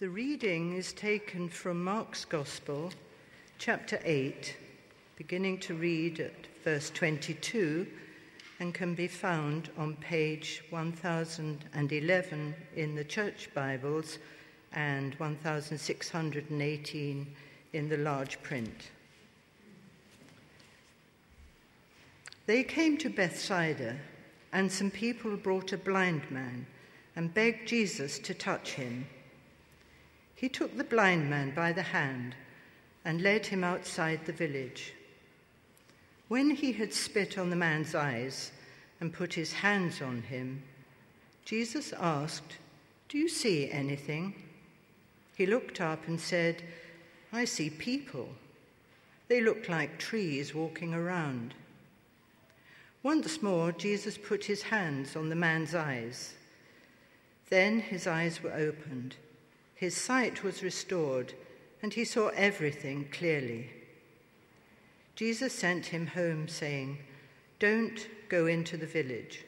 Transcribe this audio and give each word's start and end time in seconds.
The 0.00 0.08
reading 0.08 0.76
is 0.76 0.92
taken 0.92 1.48
from 1.48 1.82
Mark's 1.82 2.24
Gospel, 2.24 2.92
chapter 3.58 3.98
8, 4.04 4.56
beginning 5.16 5.58
to 5.58 5.74
read 5.74 6.20
at 6.20 6.46
verse 6.62 6.88
22, 6.90 7.84
and 8.60 8.72
can 8.72 8.94
be 8.94 9.08
found 9.08 9.70
on 9.76 9.96
page 9.96 10.62
1011 10.70 12.54
in 12.76 12.94
the 12.94 13.02
Church 13.02 13.52
Bibles 13.54 14.18
and 14.72 15.16
1618 15.16 17.26
in 17.72 17.88
the 17.88 17.96
large 17.96 18.40
print. 18.40 18.92
They 22.46 22.62
came 22.62 22.96
to 22.98 23.10
Bethsaida, 23.10 23.96
and 24.52 24.70
some 24.70 24.92
people 24.92 25.36
brought 25.36 25.72
a 25.72 25.76
blind 25.76 26.30
man 26.30 26.66
and 27.16 27.34
begged 27.34 27.66
Jesus 27.66 28.20
to 28.20 28.32
touch 28.32 28.74
him. 28.74 29.04
He 30.38 30.48
took 30.48 30.76
the 30.76 30.84
blind 30.84 31.28
man 31.28 31.50
by 31.50 31.72
the 31.72 31.82
hand 31.82 32.36
and 33.04 33.20
led 33.20 33.46
him 33.46 33.64
outside 33.64 34.24
the 34.24 34.32
village. 34.32 34.92
When 36.28 36.50
he 36.50 36.70
had 36.70 36.94
spit 36.94 37.36
on 37.36 37.50
the 37.50 37.56
man's 37.56 37.92
eyes 37.92 38.52
and 39.00 39.12
put 39.12 39.34
his 39.34 39.52
hands 39.52 40.00
on 40.00 40.22
him, 40.22 40.62
Jesus 41.44 41.92
asked, 41.92 42.58
Do 43.08 43.18
you 43.18 43.28
see 43.28 43.68
anything? 43.68 44.32
He 45.36 45.44
looked 45.44 45.80
up 45.80 46.06
and 46.06 46.20
said, 46.20 46.62
I 47.32 47.44
see 47.44 47.68
people. 47.68 48.28
They 49.26 49.40
look 49.40 49.68
like 49.68 49.98
trees 49.98 50.54
walking 50.54 50.94
around. 50.94 51.52
Once 53.02 53.42
more, 53.42 53.72
Jesus 53.72 54.16
put 54.16 54.44
his 54.44 54.62
hands 54.62 55.16
on 55.16 55.30
the 55.30 55.34
man's 55.34 55.74
eyes. 55.74 56.34
Then 57.50 57.80
his 57.80 58.06
eyes 58.06 58.40
were 58.40 58.52
opened 58.52 59.16
his 59.78 59.96
sight 59.96 60.42
was 60.42 60.64
restored, 60.64 61.32
and 61.82 61.94
he 61.94 62.04
saw 62.04 62.30
everything 62.30 63.08
clearly. 63.12 63.70
Jesus 65.14 65.52
sent 65.52 65.86
him 65.86 66.08
home, 66.08 66.48
saying, 66.48 66.98
Don't 67.60 68.08
go 68.28 68.46
into 68.46 68.76
the 68.76 68.88
village. 68.88 69.44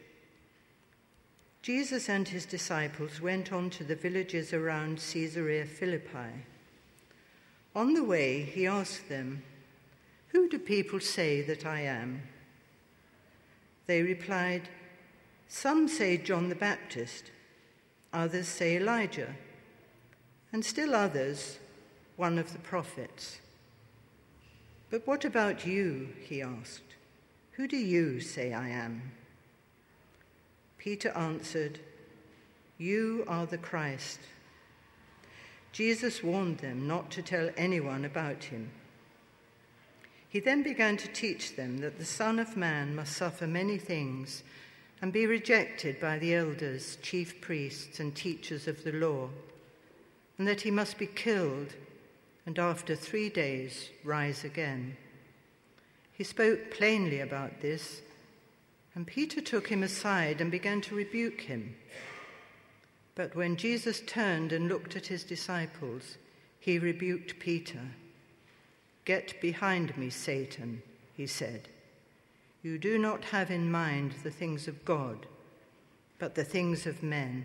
Jesus 1.62 2.08
and 2.08 2.28
his 2.28 2.46
disciples 2.46 3.20
went 3.20 3.52
on 3.52 3.70
to 3.70 3.82
the 3.82 3.96
villages 3.96 4.52
around 4.52 4.98
Caesarea 4.98 5.64
Philippi. 5.66 6.46
On 7.74 7.92
the 7.92 8.04
way, 8.04 8.42
he 8.42 8.68
asked 8.68 9.08
them, 9.08 9.42
Who 10.28 10.48
do 10.48 10.60
people 10.60 11.00
say 11.00 11.42
that 11.42 11.66
I 11.66 11.80
am? 11.80 12.22
They 13.88 14.02
replied, 14.02 14.68
Some 15.48 15.88
say 15.88 16.18
John 16.18 16.50
the 16.50 16.54
Baptist, 16.54 17.32
others 18.12 18.46
say 18.46 18.76
Elijah 18.76 19.34
and 20.52 20.64
still 20.64 20.94
others, 20.94 21.58
one 22.16 22.38
of 22.38 22.52
the 22.52 22.58
prophets. 22.58 23.38
But 24.90 25.06
what 25.06 25.24
about 25.24 25.66
you? 25.66 26.08
he 26.20 26.42
asked. 26.42 26.82
Who 27.52 27.68
do 27.68 27.76
you 27.76 28.20
say 28.20 28.52
I 28.52 28.68
am? 28.68 29.12
Peter 30.78 31.10
answered, 31.10 31.78
You 32.78 33.24
are 33.28 33.46
the 33.46 33.58
Christ. 33.58 34.18
Jesus 35.72 36.22
warned 36.22 36.58
them 36.58 36.88
not 36.88 37.10
to 37.12 37.22
tell 37.22 37.50
anyone 37.56 38.04
about 38.04 38.44
him. 38.44 38.70
He 40.28 40.40
then 40.40 40.62
began 40.62 40.96
to 40.96 41.08
teach 41.08 41.54
them 41.54 41.78
that 41.78 41.98
the 41.98 42.04
Son 42.04 42.38
of 42.38 42.56
Man 42.56 42.94
must 42.94 43.16
suffer 43.16 43.46
many 43.46 43.78
things 43.78 44.42
and 45.02 45.12
be 45.12 45.26
rejected 45.26 46.00
by 46.00 46.18
the 46.18 46.34
elders, 46.34 46.98
chief 47.02 47.40
priests, 47.40 48.00
and 48.00 48.14
teachers 48.14 48.66
of 48.66 48.82
the 48.84 48.92
law 48.92 49.28
and 50.40 50.48
that 50.48 50.62
he 50.62 50.70
must 50.70 50.96
be 50.96 51.06
killed 51.06 51.74
and 52.46 52.58
after 52.58 52.96
three 52.96 53.28
days 53.28 53.90
rise 54.02 54.42
again. 54.42 54.96
He 56.14 56.24
spoke 56.24 56.70
plainly 56.70 57.20
about 57.20 57.60
this, 57.60 58.00
and 58.94 59.06
Peter 59.06 59.42
took 59.42 59.68
him 59.68 59.82
aside 59.82 60.40
and 60.40 60.50
began 60.50 60.80
to 60.80 60.94
rebuke 60.94 61.42
him. 61.42 61.76
But 63.14 63.36
when 63.36 63.54
Jesus 63.56 64.00
turned 64.00 64.50
and 64.50 64.66
looked 64.66 64.96
at 64.96 65.08
his 65.08 65.24
disciples, 65.24 66.16
he 66.58 66.78
rebuked 66.78 67.38
Peter. 67.38 67.82
Get 69.04 69.38
behind 69.42 69.94
me, 69.98 70.08
Satan, 70.08 70.80
he 71.14 71.26
said. 71.26 71.68
You 72.62 72.78
do 72.78 72.96
not 72.96 73.24
have 73.24 73.50
in 73.50 73.70
mind 73.70 74.14
the 74.22 74.30
things 74.30 74.68
of 74.68 74.86
God, 74.86 75.26
but 76.18 76.34
the 76.34 76.44
things 76.44 76.86
of 76.86 77.02
men. 77.02 77.44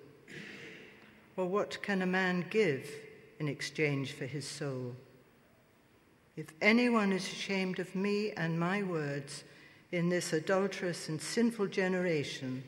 Or 1.41 1.47
what 1.47 1.81
can 1.81 2.03
a 2.03 2.05
man 2.05 2.45
give 2.51 2.87
in 3.39 3.47
exchange 3.47 4.11
for 4.11 4.27
his 4.27 4.47
soul? 4.47 4.95
If 6.37 6.45
anyone 6.61 7.11
is 7.11 7.25
ashamed 7.25 7.79
of 7.79 7.95
me 7.95 8.29
and 8.33 8.59
my 8.59 8.83
words 8.83 9.43
in 9.91 10.07
this 10.07 10.33
adulterous 10.33 11.09
and 11.09 11.19
sinful 11.19 11.65
generation, 11.69 12.63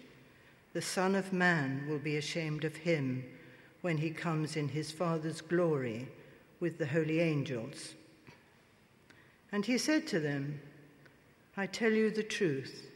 the 0.73 0.81
Son 0.81 1.13
of 1.13 1.31
Man 1.31 1.85
will 1.88 2.00
be 2.00 2.17
ashamed 2.17 2.63
of 2.63 2.75
him 2.75 3.23
when 3.81 3.97
he 3.97 4.09
comes 4.09 4.56
in 4.56 4.69
his 4.69 4.91
Father's 4.91 5.40
glory 5.40 6.07
with 6.59 6.79
the 6.79 6.88
holy 6.88 7.19
angels. 7.19 7.94
And 9.51 9.63
he 9.63 9.78
said 9.78 10.07
to 10.07 10.19
them, 10.19 10.59
I 11.55 11.67
tell 11.67 11.91
you 11.91 12.09
the 12.09 12.23
truth, 12.23 12.88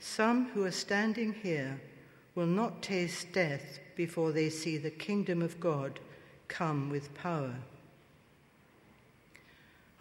some 0.00 0.46
who 0.48 0.64
are 0.64 0.72
standing 0.72 1.32
here 1.32 1.80
will 2.34 2.46
not 2.46 2.82
taste 2.82 3.32
death 3.32 3.78
before 3.96 4.32
they 4.32 4.48
see 4.48 4.78
the 4.78 4.90
kingdom 4.90 5.42
of 5.42 5.60
God 5.60 6.00
come 6.48 6.88
with 6.90 7.14
power. 7.14 7.54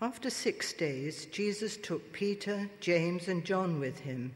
After 0.01 0.29
six 0.29 0.73
days, 0.73 1.25
Jesus 1.27 1.77
took 1.77 2.11
Peter, 2.11 2.69
James, 2.79 3.27
and 3.27 3.45
John 3.45 3.79
with 3.79 3.99
him 3.99 4.33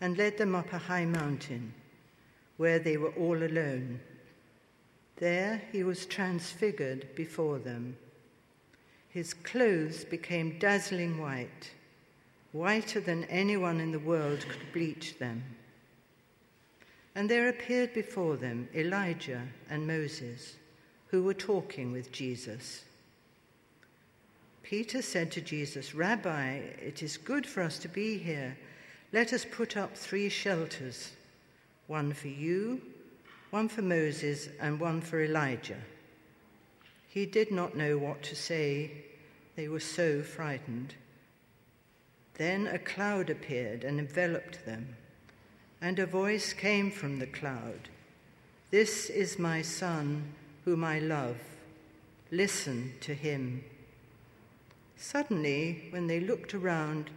and 0.00 0.16
led 0.16 0.38
them 0.38 0.54
up 0.54 0.72
a 0.72 0.78
high 0.78 1.04
mountain 1.04 1.74
where 2.56 2.78
they 2.78 2.96
were 2.96 3.12
all 3.12 3.42
alone. 3.42 4.00
There 5.16 5.62
he 5.70 5.84
was 5.84 6.06
transfigured 6.06 7.14
before 7.14 7.58
them. 7.58 7.96
His 9.08 9.34
clothes 9.34 10.04
became 10.04 10.58
dazzling 10.58 11.20
white, 11.20 11.70
whiter 12.52 13.00
than 13.00 13.24
anyone 13.24 13.80
in 13.80 13.92
the 13.92 13.98
world 13.98 14.46
could 14.48 14.72
bleach 14.72 15.18
them. 15.18 15.44
And 17.14 17.28
there 17.28 17.48
appeared 17.48 17.92
before 17.92 18.36
them 18.36 18.68
Elijah 18.74 19.42
and 19.68 19.86
Moses, 19.86 20.54
who 21.08 21.22
were 21.22 21.34
talking 21.34 21.92
with 21.92 22.10
Jesus. 22.10 22.84
Peter 24.62 25.02
said 25.02 25.30
to 25.32 25.40
Jesus, 25.40 25.94
Rabbi, 25.94 26.54
it 26.54 27.02
is 27.02 27.18
good 27.18 27.46
for 27.46 27.62
us 27.62 27.78
to 27.80 27.88
be 27.88 28.16
here. 28.16 28.56
Let 29.12 29.34
us 29.34 29.44
put 29.44 29.76
up 29.76 29.96
three 29.96 30.28
shelters 30.28 31.12
one 31.86 32.14
for 32.14 32.28
you, 32.28 32.80
one 33.50 33.68
for 33.68 33.82
Moses, 33.82 34.48
and 34.58 34.80
one 34.80 35.02
for 35.02 35.22
Elijah. 35.22 35.82
He 37.08 37.26
did 37.26 37.50
not 37.50 37.76
know 37.76 37.98
what 37.98 38.22
to 38.22 38.34
say. 38.34 38.90
They 39.56 39.68
were 39.68 39.80
so 39.80 40.22
frightened. 40.22 40.94
Then 42.34 42.66
a 42.66 42.78
cloud 42.78 43.28
appeared 43.28 43.84
and 43.84 43.98
enveloped 43.98 44.64
them 44.64 44.96
and 45.82 45.98
a 45.98 46.06
voice 46.06 46.52
came 46.52 46.92
from 46.92 47.18
the 47.18 47.26
cloud 47.26 47.88
This 48.70 49.10
is 49.10 49.38
my 49.38 49.60
Son, 49.60 50.32
whom 50.64 50.84
I 50.84 51.00
love. 51.00 51.36
Listen 52.30 52.94
to 53.00 53.12
him. 53.12 53.64
Suddenly, 54.96 55.88
when 55.90 56.06
they 56.06 56.20
looked 56.20 56.54
around, 56.54 57.10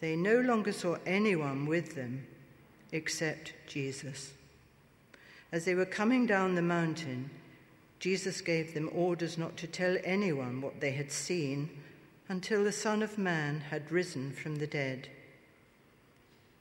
they 0.00 0.16
no 0.16 0.40
longer 0.40 0.72
saw 0.72 0.96
anyone 1.06 1.64
with 1.64 1.94
them 1.94 2.26
except 2.92 3.54
Jesus. 3.66 4.32
As 5.52 5.64
they 5.64 5.74
were 5.74 5.86
coming 5.86 6.26
down 6.26 6.56
the 6.56 6.62
mountain, 6.62 7.30
Jesus 8.00 8.40
gave 8.40 8.74
them 8.74 8.90
orders 8.92 9.38
not 9.38 9.56
to 9.58 9.66
tell 9.66 9.96
anyone 10.04 10.60
what 10.60 10.80
they 10.80 10.92
had 10.92 11.12
seen 11.12 11.70
until 12.28 12.64
the 12.64 12.72
Son 12.72 13.02
of 13.02 13.16
Man 13.16 13.60
had 13.70 13.90
risen 13.92 14.32
from 14.32 14.56
the 14.56 14.66
dead. 14.66 15.08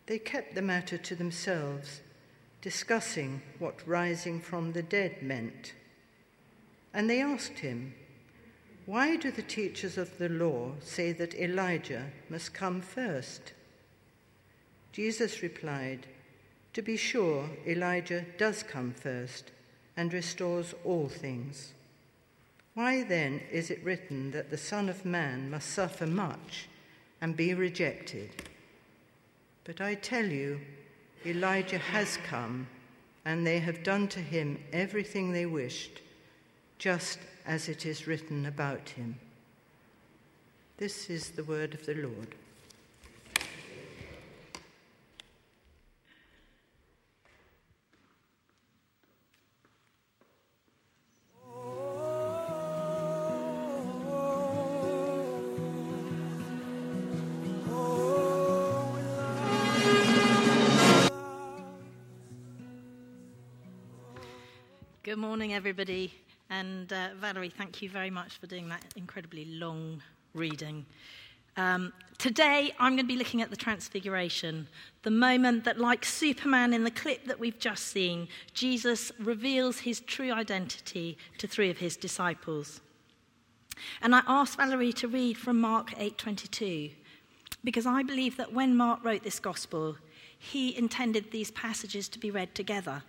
They 0.07 0.19
kept 0.19 0.55
the 0.55 0.61
matter 0.61 0.97
to 0.97 1.15
themselves, 1.15 2.01
discussing 2.61 3.41
what 3.59 3.85
rising 3.85 4.39
from 4.39 4.71
the 4.71 4.81
dead 4.81 5.21
meant. 5.21 5.73
And 6.93 7.09
they 7.09 7.21
asked 7.21 7.59
him, 7.59 7.93
Why 8.85 9.17
do 9.17 9.31
the 9.31 9.41
teachers 9.41 9.97
of 9.97 10.17
the 10.17 10.29
law 10.29 10.71
say 10.79 11.11
that 11.11 11.35
Elijah 11.35 12.05
must 12.29 12.53
come 12.53 12.81
first? 12.81 13.53
Jesus 14.93 15.43
replied, 15.43 16.07
To 16.73 16.81
be 16.81 16.95
sure, 16.95 17.49
Elijah 17.67 18.25
does 18.37 18.63
come 18.63 18.93
first 18.93 19.51
and 19.97 20.13
restores 20.13 20.73
all 20.85 21.09
things. 21.09 21.73
Why 22.75 23.03
then 23.03 23.41
is 23.51 23.69
it 23.69 23.83
written 23.83 24.31
that 24.31 24.51
the 24.51 24.57
Son 24.57 24.87
of 24.87 25.03
Man 25.03 25.49
must 25.49 25.69
suffer 25.69 26.07
much 26.07 26.69
and 27.19 27.35
be 27.35 27.53
rejected? 27.53 28.29
But 29.67 29.81
I 29.81 29.95
tell 29.95 30.25
you, 30.25 30.61
Elijah 31.25 31.77
has 31.77 32.17
come, 32.25 32.67
and 33.25 33.45
they 33.45 33.59
have 33.59 33.83
done 33.83 34.07
to 34.07 34.21
him 34.21 34.63
everything 34.71 35.33
they 35.33 35.45
wished, 35.45 35.99
just 36.79 37.19
as 37.45 37.67
it 37.67 37.85
is 37.85 38.07
written 38.07 38.45
about 38.45 38.87
him. 38.87 39.19
This 40.77 41.09
is 41.09 41.31
the 41.31 41.43
word 41.43 41.73
of 41.73 41.85
the 41.85 41.95
Lord. 41.95 42.33
Everybody. 65.57 66.13
And 66.51 66.93
uh, 66.93 67.09
Valerie, 67.19 67.49
thank 67.49 67.81
you 67.81 67.89
very 67.89 68.11
much 68.11 68.37
for 68.37 68.45
doing 68.45 68.69
that 68.69 68.93
incredibly 68.95 69.45
long 69.45 70.03
reading. 70.35 70.85
Um, 71.57 71.93
today, 72.19 72.75
I'm 72.77 72.91
going 72.91 73.03
to 73.03 73.11
be 73.11 73.17
looking 73.17 73.41
at 73.41 73.49
the 73.49 73.55
Transfiguration, 73.55 74.67
the 75.01 75.09
moment 75.09 75.63
that, 75.63 75.79
like 75.79 76.05
Superman 76.05 76.75
in 76.75 76.83
the 76.83 76.91
clip 76.91 77.25
that 77.25 77.39
we've 77.39 77.57
just 77.57 77.87
seen, 77.87 78.27
Jesus 78.53 79.11
reveals 79.17 79.79
his 79.79 80.01
true 80.01 80.31
identity 80.31 81.17
to 81.39 81.47
three 81.47 81.71
of 81.71 81.79
his 81.79 81.97
disciples. 81.97 82.79
And 84.03 84.13
I 84.13 84.21
asked 84.27 84.57
Valerie 84.57 84.93
to 84.93 85.07
read 85.07 85.39
from 85.39 85.59
Mark 85.59 85.91
8:22 85.97 86.91
because 87.63 87.87
I 87.87 88.03
believe 88.03 88.37
that 88.37 88.53
when 88.53 88.77
Mark 88.77 89.03
wrote 89.03 89.23
this 89.23 89.39
gospel, 89.39 89.97
he 90.37 90.77
intended 90.77 91.31
these 91.31 91.49
passages 91.49 92.07
to 92.09 92.19
be 92.19 92.29
read 92.29 92.53
together. 92.53 93.01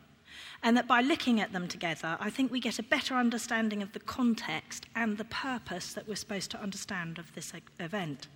And 0.62 0.76
that 0.76 0.88
by 0.88 1.00
looking 1.00 1.40
at 1.40 1.52
them 1.52 1.68
together, 1.68 2.16
I 2.20 2.30
think 2.30 2.50
we 2.50 2.60
get 2.60 2.78
a 2.78 2.82
better 2.82 3.14
understanding 3.14 3.82
of 3.82 3.92
the 3.92 4.00
context 4.00 4.86
and 4.94 5.16
the 5.16 5.24
purpose 5.24 5.92
that 5.92 6.08
we're 6.08 6.16
supposed 6.16 6.50
to 6.52 6.62
understand 6.62 7.18
of 7.18 7.34
this 7.34 7.52
event. 7.78 8.28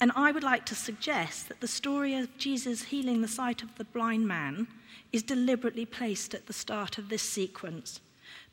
And 0.00 0.12
I 0.16 0.32
would 0.32 0.42
like 0.42 0.66
to 0.66 0.74
suggest 0.74 1.48
that 1.48 1.60
the 1.60 1.68
story 1.68 2.14
of 2.14 2.36
Jesus 2.36 2.84
healing 2.84 3.20
the 3.20 3.28
sight 3.28 3.62
of 3.62 3.76
the 3.76 3.84
blind 3.84 4.26
man 4.26 4.66
is 5.12 5.22
deliberately 5.22 5.86
placed 5.86 6.34
at 6.34 6.46
the 6.46 6.52
start 6.52 6.98
of 6.98 7.08
this 7.08 7.22
sequence 7.22 8.00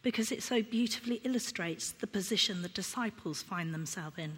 because 0.03 0.31
it 0.31 0.44
so 0.44 0.62
beautifully 0.62 1.21
illustrates 1.23 1.91
the 1.91 2.07
position 2.07 2.62
the 2.62 2.69
disciples 2.69 3.41
find 3.41 3.73
themselves 3.73 4.18
in. 4.18 4.38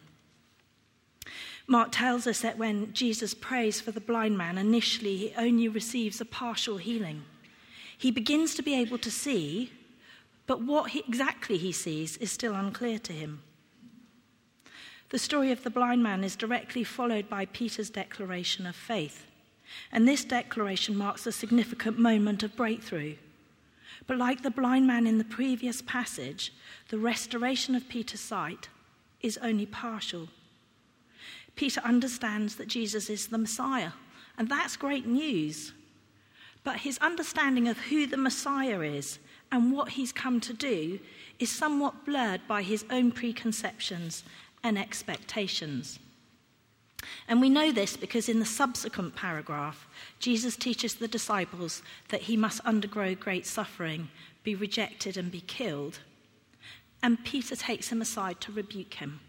Mark 1.68 1.90
tells 1.92 2.28
us 2.28 2.42
that 2.42 2.58
when 2.58 2.94
Jesus 2.94 3.34
prays 3.34 3.80
for 3.80 3.92
the 3.92 4.02
blind 4.02 4.38
man, 4.38 4.58
initially 4.58 5.16
he 5.16 5.34
only 5.38 5.68
receives 5.68 6.20
a 6.20 6.26
partial 6.26 6.78
healing. 6.78 7.24
He 8.04 8.12
begins 8.12 8.54
to 8.56 8.62
be 8.62 8.76
able 8.76 8.98
to 8.98 9.10
see, 9.10 9.72
but 10.46 10.62
what 10.62 10.90
he, 10.90 11.06
exactly 11.08 11.58
he 11.58 11.72
sees 11.72 12.18
is 12.18 12.34
still 12.34 12.54
unclear 12.54 13.00
to 13.00 13.14
him. 13.14 13.42
The 15.08 15.18
story 15.18 15.54
of 15.54 15.64
the 15.64 15.70
blind 15.70 16.04
man 16.04 16.22
is 16.22 16.36
directly 16.36 16.84
followed 16.84 17.30
by 17.30 17.46
Peter's 17.46 17.90
declaration 17.90 18.66
of 18.66 18.76
faith. 18.76 19.26
And 19.90 20.06
this 20.06 20.26
declaration 20.26 20.98
marks 20.98 21.26
a 21.26 21.32
significant 21.32 21.98
moment 21.98 22.44
of 22.44 22.58
breakthrough. 22.58 23.16
But 24.06 24.18
like 24.18 24.44
the 24.44 24.52
blind 24.52 24.86
man 24.86 25.08
in 25.08 25.18
the 25.18 25.24
previous 25.24 25.82
passage, 25.82 26.52
the 26.90 27.00
restoration 27.00 27.74
of 27.74 27.88
Peter's 27.88 28.20
sight 28.20 28.68
is 29.22 29.40
only 29.42 29.66
partial. 29.66 30.28
Peter 31.56 31.80
understands 31.86 32.58
that 32.58 32.68
Jesus 32.68 33.10
is 33.10 33.28
the 33.28 33.38
Messiah, 33.38 33.94
and 34.38 34.50
that's 34.50 34.76
great 34.76 35.08
news. 35.08 35.72
But 36.64 36.78
his 36.78 36.98
understanding 37.00 37.68
of 37.68 37.78
who 37.78 38.08
the 38.08 38.18
Messiah 38.18 38.82
is 38.82 39.20
and 39.52 39.72
what 39.72 39.90
he's 39.90 40.12
come 40.12 40.40
to 40.42 40.54
do 40.54 41.00
is 41.40 41.52
somewhat 41.52 42.06
blurred 42.06 42.42
by 42.48 42.62
his 42.62 42.86
own 42.90 43.12
preconceptions 43.12 44.24
and 44.64 44.78
expectations. 44.78 46.00
And 47.28 47.42
we 47.42 47.50
know 47.50 47.72
this 47.72 47.98
because 47.98 48.30
in 48.30 48.40
the 48.40 48.46
subsequent 48.46 49.16
paragraph, 49.16 49.88
Jesus 50.20 50.56
teaches 50.56 50.96
the 50.96 51.08
disciples 51.08 51.84
that 52.10 52.22
he 52.22 52.38
must 52.38 52.62
undergo 52.62 53.14
great 53.16 53.46
suffering, 53.46 54.10
be 54.44 54.56
rejected, 54.56 55.18
and 55.18 55.32
be 55.32 55.42
killed. 55.42 56.00
And 57.02 57.24
Peter 57.26 57.56
takes 57.56 57.90
him 57.90 58.02
aside 58.02 58.40
to 58.42 58.54
rebuke 58.54 58.96
him. 58.96 59.20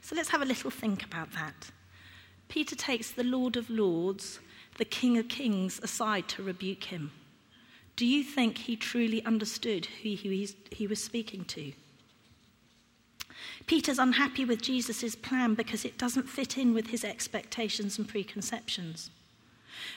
So 0.00 0.14
let's 0.14 0.28
have 0.30 0.42
a 0.42 0.46
little 0.46 0.70
think 0.70 1.04
about 1.04 1.32
that. 1.32 1.70
Peter 2.48 2.76
takes 2.76 3.10
the 3.10 3.24
Lord 3.24 3.56
of 3.56 3.70
Lords 3.70 4.38
the 4.82 4.86
King 4.86 5.16
of 5.16 5.28
Kings 5.28 5.78
aside 5.84 6.26
to 6.26 6.42
rebuke 6.42 6.82
him? 6.82 7.12
Do 7.94 8.04
you 8.04 8.24
think 8.24 8.58
he 8.58 8.74
truly 8.74 9.24
understood 9.24 9.86
who 10.02 10.08
he 10.08 10.86
was 10.88 11.04
speaking 11.04 11.44
to? 11.44 11.72
Peter's 13.68 14.00
unhappy 14.00 14.44
with 14.44 14.60
Jesus' 14.60 15.14
plan 15.14 15.54
because 15.54 15.84
it 15.84 15.98
doesn't 15.98 16.28
fit 16.28 16.58
in 16.58 16.74
with 16.74 16.88
his 16.88 17.04
expectations 17.04 17.96
and 17.96 18.08
preconceptions. 18.08 19.10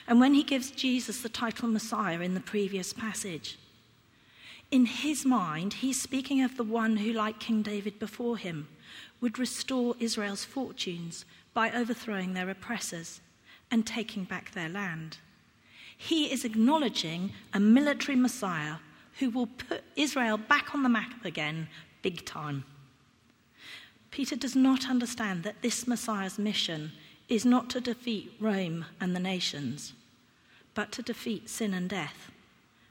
And 0.06 0.20
when 0.20 0.34
he 0.34 0.44
gives 0.44 0.70
Jesus 0.70 1.20
the 1.20 1.28
title 1.28 1.66
Messiah 1.66 2.20
in 2.20 2.34
the 2.34 2.40
previous 2.40 2.92
passage, 2.92 3.58
in 4.70 4.86
his 4.86 5.24
mind, 5.24 5.72
he's 5.72 6.00
speaking 6.00 6.42
of 6.42 6.56
the 6.56 6.62
one 6.62 6.98
who, 6.98 7.12
like 7.12 7.40
King 7.40 7.62
David 7.62 7.98
before 7.98 8.36
him, 8.36 8.68
would 9.20 9.36
restore 9.36 9.96
Israel's 9.98 10.44
fortunes 10.44 11.24
by 11.54 11.72
overthrowing 11.72 12.34
their 12.34 12.50
oppressors 12.50 13.20
and 13.70 13.86
taking 13.86 14.24
back 14.24 14.52
their 14.52 14.68
land. 14.68 15.18
He 15.96 16.30
is 16.30 16.44
acknowledging 16.44 17.32
a 17.52 17.60
military 17.60 18.16
Messiah 18.16 18.76
who 19.18 19.30
will 19.30 19.46
put 19.46 19.82
Israel 19.96 20.36
back 20.36 20.74
on 20.74 20.82
the 20.82 20.88
map 20.88 21.24
again, 21.24 21.68
big 22.02 22.24
time. 22.24 22.64
Peter 24.10 24.36
does 24.36 24.54
not 24.54 24.88
understand 24.88 25.42
that 25.42 25.62
this 25.62 25.86
Messiah's 25.86 26.38
mission 26.38 26.92
is 27.28 27.44
not 27.44 27.68
to 27.70 27.80
defeat 27.80 28.32
Rome 28.38 28.84
and 29.00 29.16
the 29.16 29.20
nations, 29.20 29.94
but 30.74 30.92
to 30.92 31.02
defeat 31.02 31.48
sin 31.48 31.74
and 31.74 31.88
death, 31.88 32.30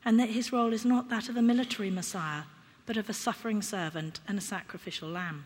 and 0.04 0.20
that 0.20 0.30
his 0.30 0.52
role 0.52 0.74
is 0.74 0.86
not 0.86 1.10
that 1.10 1.30
of 1.30 1.38
a 1.38 1.42
military 1.42 1.90
Messiah, 1.90 2.44
but 2.86 2.98
of 2.98 3.10
a 3.10 3.14
suffering 3.14 3.62
servant 3.62 4.20
and 4.28 4.38
a 4.38 4.42
sacrificial 4.42 5.10
lamb. 5.10 5.46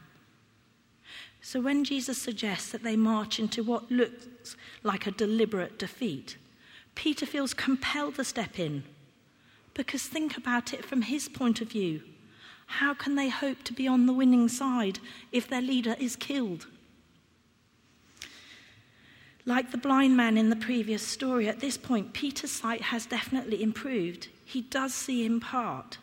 So 1.42 1.62
when 1.62 1.84
Jesus 1.84 2.22
suggests 2.22 2.72
that 2.72 2.84
they 2.84 2.96
march 2.96 3.40
into 3.40 3.64
what 3.64 3.92
looks 3.92 4.56
like 4.84 5.08
a 5.08 5.12
deliberate 5.12 5.80
defeat, 5.80 6.38
Peter 6.96 7.26
feels 7.26 7.54
compelled 7.54 8.16
to 8.16 8.24
step 8.24 8.60
in. 8.60 8.84
Because 9.74 10.04
think 10.04 10.36
about 10.36 10.74
it 10.74 10.84
from 10.84 11.04
his 11.04 11.30
point 11.30 11.62
of 11.62 11.70
view. 11.70 12.02
How 12.66 12.94
can 12.94 13.16
they 13.16 13.30
hope 13.30 13.64
to 13.64 13.74
be 13.74 13.88
on 13.88 14.06
the 14.06 14.14
winning 14.14 14.50
side 14.50 15.00
if 15.32 15.48
their 15.48 15.62
leader 15.62 15.96
is 16.00 16.16
killed? 16.16 16.68
Like 19.46 19.72
the 19.72 19.78
blind 19.78 20.16
man 20.16 20.38
in 20.38 20.50
the 20.50 20.56
previous 20.56 21.02
story, 21.02 21.48
at 21.48 21.62
this 21.62 21.78
point, 21.78 22.14
Peter's 22.14 22.52
sight 22.52 22.82
has 22.82 23.06
definitely 23.06 23.64
improved. 23.64 24.28
He 24.46 24.62
does 24.62 24.94
see 24.94 25.26
in 25.26 25.40
part, 25.40 25.98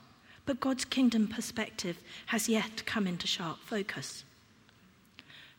but 0.46 0.58
God's 0.58 0.84
kingdom 0.84 1.28
perspective 1.28 1.98
has 2.26 2.48
yet 2.48 2.78
to 2.78 2.84
come 2.84 3.06
into 3.06 3.26
sharp 3.26 3.58
focus. 3.60 4.24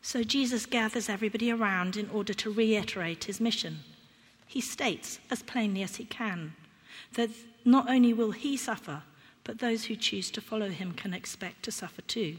So 0.02 0.24
Jesus 0.24 0.66
gathers 0.66 1.10
everybody 1.10 1.52
around 1.52 1.98
in 1.98 2.10
order 2.10 2.34
to 2.36 2.52
reiterate 2.52 3.26
his 3.26 3.42
mission. 3.42 3.80
He 4.46 4.62
states, 4.62 5.20
as 5.30 5.44
plainly 5.44 5.84
as 5.84 5.98
he 5.98 6.06
can, 6.06 6.54
that 7.14 7.30
not 7.66 7.90
only 7.90 8.14
will 8.14 8.32
he 8.32 8.56
suffer, 8.56 9.04
but 9.44 9.60
those 9.60 9.86
who 9.86 9.96
choose 9.96 10.32
to 10.32 10.42
follow 10.42 10.70
him 10.70 10.94
can 10.94 11.14
expect 11.14 11.64
to 11.64 11.72
suffer 11.72 12.02
too. 12.02 12.38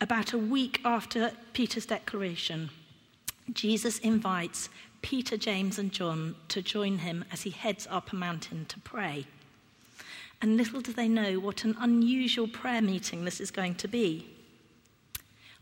About 0.00 0.32
a 0.32 0.38
week 0.38 0.80
after 0.84 1.32
Peter's 1.52 1.86
declaration, 1.86 2.70
Jesus 3.52 3.98
invites 3.98 4.68
Peter, 5.00 5.36
James, 5.36 5.78
and 5.78 5.92
John 5.92 6.34
to 6.48 6.62
join 6.62 6.98
him 6.98 7.24
as 7.32 7.42
he 7.42 7.50
heads 7.50 7.86
up 7.90 8.12
a 8.12 8.16
mountain 8.16 8.66
to 8.66 8.78
pray. 8.80 9.26
And 10.40 10.56
little 10.56 10.80
do 10.80 10.92
they 10.92 11.08
know 11.08 11.38
what 11.38 11.64
an 11.64 11.76
unusual 11.78 12.48
prayer 12.48 12.82
meeting 12.82 13.24
this 13.24 13.40
is 13.40 13.50
going 13.50 13.76
to 13.76 13.88
be. 13.88 14.28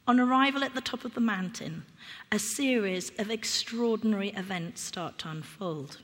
On 0.06 0.18
arrival 0.18 0.64
at 0.64 0.74
the 0.74 0.80
top 0.80 1.04
of 1.04 1.14
the 1.14 1.20
mountain, 1.20 1.84
a 2.32 2.38
series 2.38 3.12
of 3.18 3.30
extraordinary 3.30 4.30
events 4.30 4.80
start 4.80 5.18
to 5.18 5.28
unfold. 5.28 5.98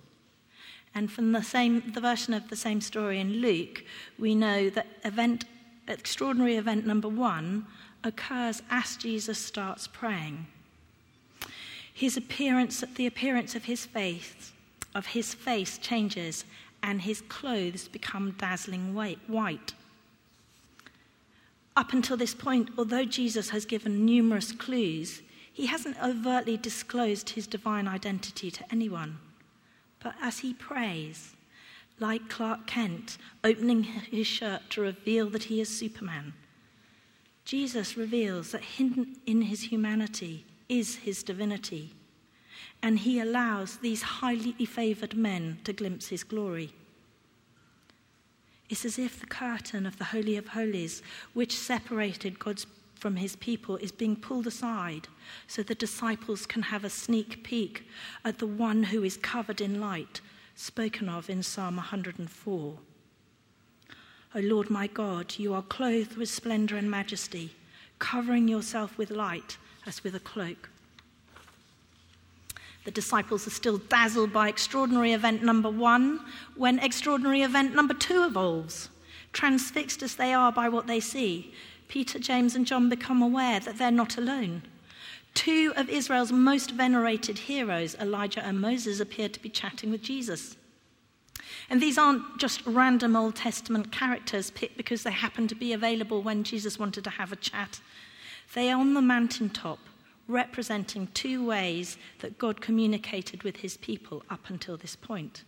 And 0.94 1.10
from 1.10 1.32
the 1.32 1.42
same 1.42 1.92
the 1.92 2.00
version 2.00 2.32
of 2.32 2.48
the 2.48 2.56
same 2.56 2.80
story 2.80 3.20
in 3.20 3.40
Luke, 3.40 3.84
we 4.18 4.34
know 4.34 4.70
that 4.70 4.86
event 5.04 5.44
extraordinary 5.88 6.56
event 6.56 6.86
number 6.86 7.08
1 7.08 7.66
occurs 8.04 8.62
as 8.70 8.96
Jesus 8.96 9.38
starts 9.38 9.86
praying. 9.86 10.46
His 11.92 12.16
appearance 12.16 12.84
the 12.94 13.06
appearance 13.06 13.54
of 13.54 13.64
his 13.64 13.86
face 13.86 14.52
of 14.96 15.06
his 15.06 15.34
face 15.34 15.76
changes 15.76 16.44
and 16.82 17.02
his 17.02 17.20
clothes 17.20 17.86
become 17.88 18.34
dazzling 18.38 18.94
white. 18.94 19.74
Up 21.76 21.92
until 21.92 22.16
this 22.16 22.34
point, 22.34 22.70
although 22.78 23.04
Jesus 23.04 23.50
has 23.50 23.66
given 23.66 24.06
numerous 24.06 24.50
clues, 24.50 25.20
he 25.52 25.66
hasn't 25.66 26.02
overtly 26.02 26.56
disclosed 26.56 27.30
his 27.30 27.46
divine 27.46 27.86
identity 27.86 28.50
to 28.50 28.64
anyone. 28.70 29.18
But 30.02 30.14
as 30.22 30.38
he 30.38 30.54
prays, 30.54 31.36
like 32.00 32.30
Clark 32.30 32.66
Kent, 32.66 33.18
opening 33.44 33.82
his 33.82 34.26
shirt 34.26 34.62
to 34.70 34.80
reveal 34.80 35.28
that 35.30 35.44
he 35.44 35.60
is 35.60 35.68
Superman, 35.68 36.32
Jesus 37.44 37.96
reveals 37.96 38.52
that 38.52 38.64
hidden 38.64 39.16
in 39.26 39.42
his 39.42 39.62
humanity 39.62 40.44
is 40.68 40.96
his 40.96 41.22
divinity, 41.22 41.92
and 42.82 42.98
he 42.98 43.20
allows 43.20 43.76
these 43.76 44.02
highly 44.02 44.52
favored 44.64 45.14
men 45.14 45.58
to 45.64 45.72
glimpse 45.72 46.08
his 46.08 46.24
glory. 46.24 46.72
It's 48.68 48.84
as 48.84 48.98
if 48.98 49.20
the 49.20 49.26
curtain 49.26 49.86
of 49.86 49.98
the 49.98 50.04
Holy 50.04 50.36
of 50.36 50.48
Holies, 50.48 51.02
which 51.34 51.56
separated 51.56 52.38
God's 52.38 52.66
from 52.96 53.16
his 53.16 53.36
people 53.36 53.76
is 53.76 53.92
being 53.92 54.16
pulled 54.16 54.46
aside 54.46 55.06
so 55.46 55.62
the 55.62 55.74
disciples 55.74 56.46
can 56.46 56.62
have 56.62 56.82
a 56.82 56.90
sneak 56.90 57.44
peek 57.44 57.86
at 58.24 58.38
the 58.38 58.46
one 58.46 58.84
who 58.84 59.04
is 59.04 59.16
covered 59.18 59.60
in 59.60 59.80
light, 59.80 60.20
spoken 60.54 61.08
of 61.08 61.28
in 61.28 61.42
Psalm 61.42 61.76
104. 61.76 62.78
O 64.34 64.40
Lord 64.40 64.70
my 64.70 64.86
God, 64.86 65.34
you 65.38 65.54
are 65.54 65.62
clothed 65.62 66.16
with 66.16 66.28
splendor 66.28 66.76
and 66.76 66.90
majesty, 66.90 67.54
covering 67.98 68.48
yourself 68.48 68.98
with 68.98 69.10
light 69.10 69.56
as 69.86 70.02
with 70.02 70.14
a 70.14 70.20
cloak. 70.20 70.68
The 72.86 72.92
disciples 72.92 73.48
are 73.48 73.50
still 73.50 73.78
dazzled 73.78 74.32
by 74.32 74.48
extraordinary 74.48 75.10
event 75.10 75.42
number 75.42 75.68
one 75.68 76.20
when 76.54 76.78
extraordinary 76.78 77.42
event 77.42 77.74
number 77.74 77.94
two 77.94 78.22
evolves. 78.22 78.90
Transfixed 79.32 80.04
as 80.04 80.14
they 80.14 80.32
are 80.32 80.52
by 80.52 80.68
what 80.68 80.86
they 80.86 81.00
see, 81.00 81.52
Peter, 81.88 82.20
James, 82.20 82.54
and 82.54 82.64
John 82.64 82.88
become 82.88 83.22
aware 83.22 83.58
that 83.58 83.76
they're 83.76 83.90
not 83.90 84.16
alone. 84.16 84.62
Two 85.34 85.72
of 85.74 85.90
Israel's 85.90 86.30
most 86.30 86.70
venerated 86.70 87.38
heroes, 87.38 87.96
Elijah 87.96 88.46
and 88.46 88.60
Moses, 88.60 89.00
appear 89.00 89.28
to 89.30 89.42
be 89.42 89.48
chatting 89.48 89.90
with 89.90 90.02
Jesus. 90.02 90.56
And 91.68 91.82
these 91.82 91.98
aren't 91.98 92.38
just 92.38 92.64
random 92.66 93.16
Old 93.16 93.34
Testament 93.34 93.90
characters 93.90 94.52
picked 94.52 94.76
because 94.76 95.02
they 95.02 95.10
happened 95.10 95.48
to 95.48 95.56
be 95.56 95.72
available 95.72 96.22
when 96.22 96.44
Jesus 96.44 96.78
wanted 96.78 97.02
to 97.02 97.10
have 97.10 97.32
a 97.32 97.36
chat. 97.36 97.80
They 98.54 98.70
are 98.70 98.78
on 98.78 98.94
the 98.94 99.02
mountaintop, 99.02 99.80
representing 100.28 101.08
two 101.08 101.44
ways 101.44 101.96
that 102.18 102.38
God 102.38 102.60
communicated 102.60 103.42
with 103.42 103.56
his 103.56 103.76
people 103.76 104.24
up 104.28 104.48
until 104.48 104.76
this 104.76 104.96
point. 104.96 105.44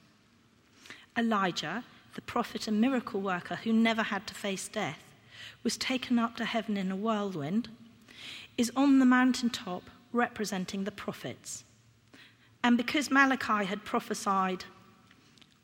Elijah, 1.16 1.84
the 2.14 2.20
prophet 2.22 2.68
and 2.68 2.80
miracle 2.80 3.20
worker 3.20 3.56
who 3.56 3.72
never 3.72 4.02
had 4.02 4.26
to 4.28 4.34
face 4.34 4.68
death, 4.68 5.02
was 5.64 5.76
taken 5.76 6.18
up 6.18 6.36
to 6.36 6.44
heaven 6.44 6.76
in 6.76 6.90
a 6.90 6.96
whirlwind, 6.96 7.68
is 8.56 8.72
on 8.76 8.98
the 8.98 9.04
mountaintop 9.04 9.82
representing 10.12 10.84
the 10.84 10.92
prophets. 10.92 11.64
And 12.62 12.76
because 12.76 13.10
Malachi 13.10 13.64
had 13.64 13.84
prophesied, 13.84 14.64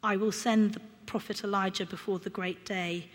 I 0.03 0.17
will 0.17 0.33
send 0.33 0.75
the 0.75 0.81
prophet 1.07 1.45
Elijah 1.45 1.87
before 1.87 2.19
the 2.19 2.31
great 2.31 2.65
day 2.65 3.09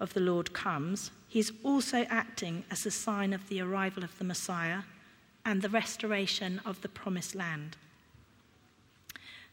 of 0.00 0.12
the 0.14 0.20
Lord 0.20 0.52
comes, 0.52 1.10
he 1.28 1.38
is 1.38 1.52
also 1.62 2.06
acting 2.08 2.64
as 2.70 2.84
a 2.84 2.90
sign 2.90 3.32
of 3.32 3.48
the 3.48 3.60
arrival 3.60 4.04
of 4.04 4.16
the 4.18 4.24
Messiah 4.24 4.82
and 5.44 5.62
the 5.62 5.68
restoration 5.68 6.60
of 6.64 6.80
the 6.80 6.88
promised 6.88 7.34
land. 7.34 7.76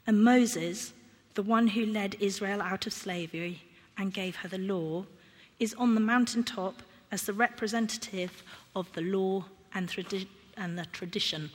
And 0.08 0.24
Moses, 0.24 0.94
the 1.36 1.44
one 1.44 1.68
who 1.68 1.86
led 1.86 2.16
Israel 2.20 2.62
out 2.62 2.88
of 2.88 2.94
slavery 2.94 3.62
and 3.98 4.14
gave 4.14 4.38
her 4.38 4.50
the 4.50 4.58
law, 4.58 5.06
is 5.60 5.74
on 5.76 5.94
the 5.94 6.02
mountaintop 6.02 6.82
as 7.12 7.24
the 7.24 7.34
representative 7.34 8.44
of 8.76 8.92
the 8.94 9.02
law 9.02 9.46
and, 9.74 9.88
tradi- 9.88 10.28
and 10.58 10.78
the 10.78 10.86
tradition. 10.86 11.52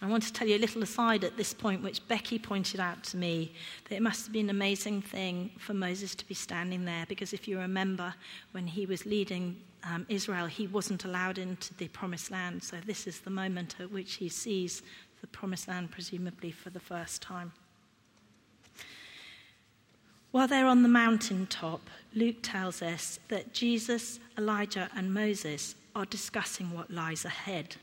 I 0.00 0.06
want 0.06 0.22
to 0.22 0.32
tell 0.32 0.46
you 0.46 0.56
a 0.56 0.58
little 0.58 0.82
aside 0.82 1.24
at 1.24 1.36
this 1.36 1.52
point, 1.52 1.82
which 1.82 2.06
Becky 2.06 2.38
pointed 2.38 2.78
out 2.78 3.02
to 3.04 3.16
me, 3.16 3.52
that 3.88 3.96
it 3.96 4.02
must 4.02 4.26
have 4.26 4.32
been 4.32 4.46
an 4.46 4.50
amazing 4.50 5.02
thing 5.02 5.50
for 5.58 5.74
Moses 5.74 6.14
to 6.14 6.28
be 6.28 6.34
standing 6.34 6.84
there, 6.84 7.04
because 7.08 7.32
if 7.32 7.48
you 7.48 7.58
remember, 7.58 8.14
when 8.52 8.68
he 8.68 8.86
was 8.86 9.06
leading 9.06 9.56
um, 9.84 10.06
Israel, 10.08 10.46
he 10.46 10.66
wasn't 10.66 11.04
allowed 11.04 11.38
into 11.38 11.74
the 11.74 11.88
promised 11.88 12.30
land. 12.30 12.62
So 12.62 12.76
this 12.84 13.06
is 13.06 13.20
the 13.20 13.30
moment 13.30 13.76
at 13.80 13.90
which 13.90 14.14
he 14.14 14.28
sees 14.28 14.82
the 15.20 15.26
promised 15.26 15.68
land, 15.68 15.90
presumably 15.90 16.50
for 16.50 16.70
the 16.70 16.80
first 16.80 17.22
time. 17.22 17.52
While 20.30 20.46
they're 20.46 20.66
on 20.66 20.82
the 20.82 20.88
mountaintop, 20.88 21.88
Luke 22.14 22.36
tells 22.42 22.82
us 22.82 23.18
that 23.28 23.54
Jesus, 23.54 24.20
Elijah, 24.36 24.90
and 24.94 25.12
Moses 25.12 25.74
are 25.96 26.04
discussing 26.04 26.70
what 26.70 26.90
lies 26.90 27.24
ahead. 27.24 27.76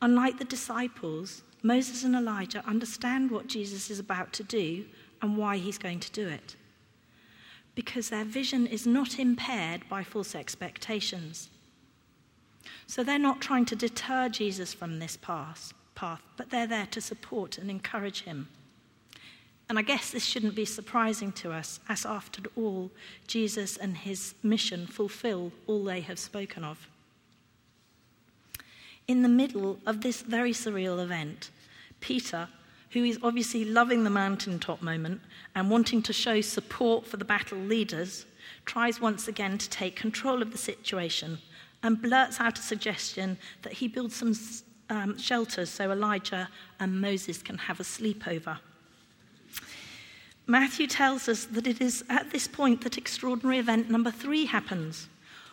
Unlike 0.00 0.38
the 0.38 0.44
disciples, 0.44 1.42
Moses 1.62 2.02
and 2.02 2.16
Elijah 2.16 2.64
understand 2.66 3.30
what 3.30 3.46
Jesus 3.46 3.90
is 3.90 4.00
about 4.00 4.32
to 4.34 4.42
do 4.42 4.84
and 5.22 5.36
why 5.36 5.56
he's 5.56 5.78
going 5.78 6.00
to 6.00 6.10
do 6.10 6.26
it. 6.26 6.56
Because 7.74 8.10
their 8.10 8.24
vision 8.24 8.66
is 8.66 8.86
not 8.86 9.18
impaired 9.18 9.88
by 9.88 10.04
false 10.04 10.34
expectations. 10.34 11.48
So 12.86 13.02
they're 13.02 13.18
not 13.18 13.40
trying 13.40 13.64
to 13.66 13.76
deter 13.76 14.28
Jesus 14.28 14.74
from 14.74 14.98
this 14.98 15.16
path, 15.16 15.72
but 16.36 16.50
they're 16.50 16.66
there 16.66 16.88
to 16.90 17.00
support 17.00 17.58
and 17.58 17.70
encourage 17.70 18.22
him. 18.22 18.48
And 19.68 19.78
I 19.78 19.82
guess 19.82 20.10
this 20.10 20.26
shouldn't 20.26 20.54
be 20.54 20.66
surprising 20.66 21.32
to 21.32 21.52
us, 21.52 21.80
as 21.88 22.04
after 22.04 22.42
all, 22.56 22.90
Jesus 23.26 23.78
and 23.78 23.96
his 23.96 24.34
mission 24.42 24.86
fulfill 24.86 25.50
all 25.66 25.84
they 25.84 26.02
have 26.02 26.18
spoken 26.18 26.64
of. 26.64 26.88
In 29.08 29.22
the 29.22 29.28
middle 29.28 29.78
of 29.86 30.02
this 30.02 30.20
very 30.20 30.52
surreal 30.52 31.02
event, 31.02 31.50
Peter, 32.00 32.48
who 32.92 33.04
is 33.04 33.18
obviously 33.22 33.64
loving 33.64 34.04
the 34.04 34.10
mountaintop 34.10 34.82
moment 34.82 35.20
and 35.54 35.70
wanting 35.70 36.02
to 36.02 36.12
show 36.12 36.40
support 36.40 37.06
for 37.06 37.16
the 37.16 37.24
battle 37.24 37.58
leaders, 37.58 38.26
tries 38.66 39.00
once 39.00 39.28
again 39.28 39.58
to 39.58 39.68
take 39.70 39.96
control 39.96 40.42
of 40.42 40.52
the 40.52 40.58
situation 40.58 41.38
and 41.82 42.00
blurts 42.00 42.40
out 42.40 42.58
a 42.58 42.62
suggestion 42.62 43.36
that 43.62 43.72
he 43.72 43.88
build 43.88 44.12
some 44.12 44.34
um, 44.90 45.18
shelters 45.18 45.70
so 45.70 45.90
Elijah 45.90 46.48
and 46.80 47.00
Moses 47.00 47.42
can 47.42 47.58
have 47.58 47.80
a 47.80 47.84
sleepover. 47.84 48.58
Matthew 50.46 50.86
tells 50.86 51.28
us 51.28 51.44
that 51.46 51.66
it 51.66 51.80
is 51.80 52.04
at 52.08 52.30
this 52.30 52.46
point 52.46 52.82
that 52.82 52.98
extraordinary 52.98 53.58
event 53.58 53.90
number 53.90 54.10
three 54.10 54.44
happens. 54.44 55.08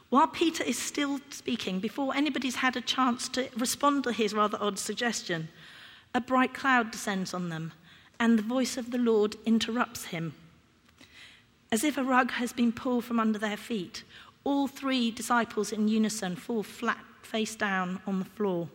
While 0.10 0.28
Peter 0.28 0.64
is 0.64 0.78
still 0.78 1.20
speaking, 1.30 1.80
before 1.80 2.16
anybody's 2.16 2.56
had 2.56 2.76
a 2.76 2.82
chance 2.82 3.30
to 3.30 3.48
respond 3.56 4.04
to 4.04 4.12
his 4.12 4.34
rather 4.34 4.58
odd 4.60 4.80
suggestion, 4.80 5.48
a 6.14 6.22
bright 6.22 6.54
cloud 6.54 6.92
descends 6.92 7.34
on 7.34 7.50
them, 7.50 7.72
and 8.20 8.38
the 8.38 8.44
voice 8.44 8.78
of 8.78 8.92
the 8.92 8.98
Lord 8.98 9.36
interrupts 9.46 10.06
him. 10.06 10.34
As 11.72 11.84
if 11.84 11.98
a 11.98 12.04
rug 12.04 12.32
has 12.32 12.52
been 12.52 12.72
pulled 12.72 13.06
from 13.06 13.20
under 13.20 13.38
their 13.38 13.58
feet, 13.58 14.04
all 14.44 14.68
three 14.68 15.12
disciples 15.12 15.72
in 15.72 15.88
unison 15.88 16.36
fall 16.36 16.64
flat 16.64 17.04
face 17.22 17.56
down 17.56 18.02
on 18.08 18.20
the 18.20 18.26
floor. 18.26 18.70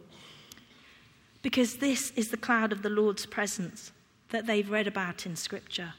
Because 1.42 1.76
this 1.76 2.12
is 2.12 2.30
the 2.30 2.36
cloud 2.36 2.72
of 2.72 2.82
the 2.82 2.88
Lord's 2.88 3.26
presence 3.26 3.92
that 4.30 4.46
they've 4.46 4.70
read 4.70 4.86
about 4.86 5.26
in 5.26 5.36
Scripture. 5.36 5.94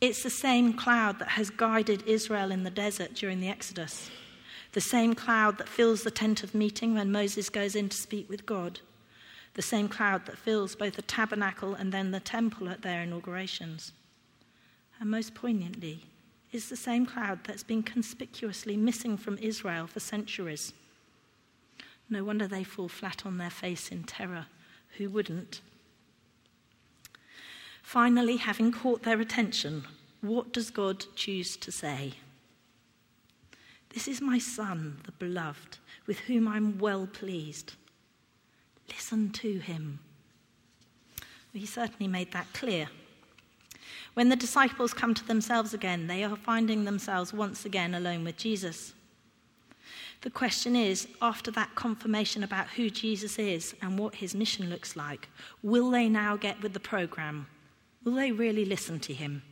It's 0.00 0.22
the 0.22 0.30
same 0.30 0.74
cloud 0.74 1.18
that 1.20 1.28
has 1.28 1.48
guided 1.48 2.06
Israel 2.06 2.50
in 2.50 2.64
the 2.64 2.70
desert 2.70 3.14
during 3.14 3.40
the 3.40 3.48
Exodus, 3.48 4.10
the 4.72 4.80
same 4.80 5.14
cloud 5.14 5.58
that 5.58 5.68
fills 5.68 6.02
the 6.02 6.10
tent 6.10 6.42
of 6.42 6.54
meeting 6.54 6.94
when 6.94 7.12
Moses 7.12 7.48
goes 7.48 7.74
in 7.74 7.88
to 7.88 7.96
speak 7.96 8.28
with 8.28 8.44
God, 8.44 8.80
the 9.54 9.62
same 9.62 9.88
cloud 9.88 10.26
that 10.26 10.38
fills 10.38 10.74
both 10.74 10.96
the 10.96 11.02
tabernacle 11.02 11.74
and 11.74 11.92
then 11.92 12.10
the 12.10 12.20
temple 12.20 12.68
at 12.68 12.82
their 12.82 13.02
inaugurations. 13.02 13.92
And 15.00 15.10
most 15.10 15.34
poignantly, 15.34 16.04
is 16.52 16.68
the 16.68 16.76
same 16.76 17.06
cloud 17.06 17.40
that's 17.44 17.62
been 17.62 17.82
conspicuously 17.82 18.76
missing 18.76 19.16
from 19.16 19.38
Israel 19.38 19.86
for 19.86 20.00
centuries. 20.00 20.72
No 22.10 22.24
wonder 22.24 22.46
they 22.46 22.62
fall 22.62 22.88
flat 22.88 23.24
on 23.24 23.38
their 23.38 23.50
face 23.50 23.90
in 23.90 24.04
terror. 24.04 24.46
Who 24.98 25.08
wouldn't? 25.08 25.62
Finally, 27.82 28.36
having 28.36 28.70
caught 28.70 29.02
their 29.02 29.20
attention, 29.20 29.84
what 30.20 30.52
does 30.52 30.70
God 30.70 31.04
choose 31.16 31.56
to 31.56 31.72
say? 31.72 32.12
This 33.94 34.06
is 34.06 34.20
my 34.20 34.38
son, 34.38 34.98
the 35.04 35.12
beloved, 35.12 35.78
with 36.06 36.20
whom 36.20 36.46
I'm 36.46 36.78
well 36.78 37.06
pleased. 37.06 37.74
Listen 38.88 39.30
to 39.30 39.58
him. 39.58 39.98
He 41.52 41.66
certainly 41.66 42.08
made 42.08 42.32
that 42.32 42.52
clear. 42.52 42.88
When 44.14 44.28
the 44.28 44.36
disciples 44.36 44.92
come 44.92 45.14
to 45.14 45.26
themselves 45.26 45.74
again, 45.74 46.06
they 46.06 46.24
are 46.24 46.36
finding 46.36 46.84
themselves 46.84 47.32
once 47.32 47.64
again 47.64 47.94
alone 47.94 48.24
with 48.24 48.36
Jesus. 48.36 48.94
The 50.22 50.30
question 50.30 50.76
is 50.76 51.08
after 51.20 51.50
that 51.52 51.74
confirmation 51.74 52.44
about 52.44 52.68
who 52.68 52.90
Jesus 52.90 53.38
is 53.38 53.74
and 53.82 53.98
what 53.98 54.14
his 54.14 54.34
mission 54.34 54.70
looks 54.70 54.96
like, 54.96 55.28
will 55.62 55.90
they 55.90 56.08
now 56.08 56.36
get 56.36 56.62
with 56.62 56.74
the 56.74 56.80
program? 56.80 57.48
Will 58.04 58.14
they 58.14 58.32
really 58.32 58.64
listen 58.64 59.00
to 59.00 59.14
him? 59.14 59.42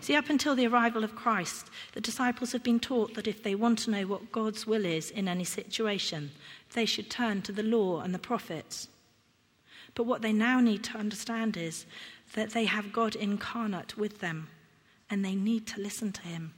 See, 0.00 0.14
up 0.14 0.28
until 0.28 0.54
the 0.54 0.66
arrival 0.66 1.04
of 1.04 1.16
Christ, 1.16 1.68
the 1.92 2.00
disciples 2.00 2.52
have 2.52 2.62
been 2.62 2.80
taught 2.80 3.14
that 3.14 3.26
if 3.26 3.42
they 3.42 3.54
want 3.54 3.78
to 3.80 3.90
know 3.90 4.06
what 4.06 4.32
God's 4.32 4.66
will 4.66 4.84
is 4.84 5.10
in 5.10 5.28
any 5.28 5.44
situation, 5.44 6.30
they 6.74 6.84
should 6.84 7.10
turn 7.10 7.42
to 7.42 7.52
the 7.52 7.62
law 7.62 8.00
and 8.00 8.14
the 8.14 8.18
prophets. 8.18 8.88
But 9.94 10.04
what 10.04 10.22
they 10.22 10.32
now 10.32 10.60
need 10.60 10.84
to 10.84 10.98
understand 10.98 11.56
is 11.56 11.86
that 12.34 12.50
they 12.50 12.66
have 12.66 12.92
God 12.92 13.16
incarnate 13.16 13.96
with 13.96 14.20
them 14.20 14.48
and 15.10 15.24
they 15.24 15.34
need 15.34 15.66
to 15.68 15.80
listen 15.80 16.12
to 16.12 16.22
him. 16.22 16.52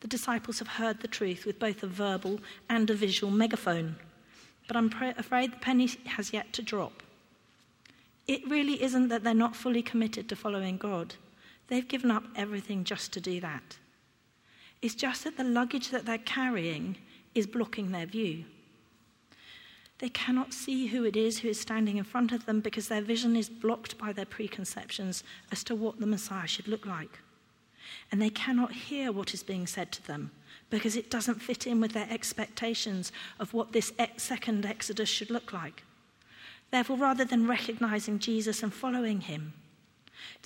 The 0.00 0.08
disciples 0.08 0.60
have 0.60 0.68
heard 0.68 1.00
the 1.00 1.08
truth 1.08 1.44
with 1.44 1.58
both 1.58 1.82
a 1.82 1.88
verbal 1.88 2.40
and 2.68 2.88
a 2.88 2.94
visual 2.94 3.32
megaphone, 3.32 3.96
but 4.68 4.76
I'm 4.76 4.92
afraid 5.16 5.52
the 5.52 5.58
penny 5.58 5.90
has 6.06 6.32
yet 6.32 6.52
to 6.52 6.62
drop. 6.62 7.02
It 8.28 8.46
really 8.46 8.82
isn't 8.82 9.08
that 9.08 9.24
they're 9.24 9.34
not 9.34 9.56
fully 9.56 9.82
committed 9.82 10.28
to 10.28 10.36
following 10.36 10.76
God. 10.76 11.14
They've 11.68 11.88
given 11.88 12.10
up 12.10 12.24
everything 12.36 12.84
just 12.84 13.12
to 13.14 13.20
do 13.20 13.40
that. 13.40 13.78
It's 14.82 14.94
just 14.94 15.24
that 15.24 15.36
the 15.36 15.44
luggage 15.44 15.90
that 15.90 16.06
they're 16.06 16.18
carrying 16.18 16.98
is 17.34 17.46
blocking 17.46 17.90
their 17.90 18.06
view. 18.06 18.44
They 19.98 20.10
cannot 20.10 20.52
see 20.52 20.86
who 20.86 21.04
it 21.04 21.16
is 21.16 21.38
who 21.38 21.48
is 21.48 21.58
standing 21.58 21.96
in 21.96 22.04
front 22.04 22.30
of 22.30 22.46
them 22.46 22.60
because 22.60 22.86
their 22.86 23.00
vision 23.00 23.34
is 23.34 23.48
blocked 23.48 23.98
by 23.98 24.12
their 24.12 24.26
preconceptions 24.26 25.24
as 25.50 25.64
to 25.64 25.74
what 25.74 25.98
the 25.98 26.06
Messiah 26.06 26.46
should 26.46 26.68
look 26.68 26.86
like. 26.86 27.18
And 28.12 28.22
they 28.22 28.30
cannot 28.30 28.72
hear 28.72 29.10
what 29.10 29.34
is 29.34 29.42
being 29.42 29.66
said 29.66 29.90
to 29.92 30.06
them 30.06 30.30
because 30.70 30.96
it 30.96 31.10
doesn't 31.10 31.42
fit 31.42 31.66
in 31.66 31.80
with 31.80 31.92
their 31.92 32.06
expectations 32.10 33.10
of 33.40 33.54
what 33.54 33.72
this 33.72 33.92
second 34.18 34.66
Exodus 34.66 35.08
should 35.08 35.30
look 35.30 35.52
like. 35.52 35.82
Therefore, 36.70 36.98
rather 36.98 37.24
than 37.24 37.48
recognizing 37.48 38.18
Jesus 38.18 38.62
and 38.62 38.72
following 38.72 39.22
him, 39.22 39.54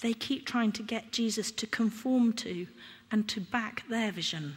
they 0.01 0.13
keep 0.13 0.47
trying 0.47 0.73
to 0.73 0.83
get 0.83 1.13
Jesus 1.13 1.51
to 1.53 1.67
conform 1.67 2.33
to 2.35 2.67
and 3.11 3.29
to 3.29 3.41
back 3.41 3.85
their 3.89 4.13
vision. 4.13 4.57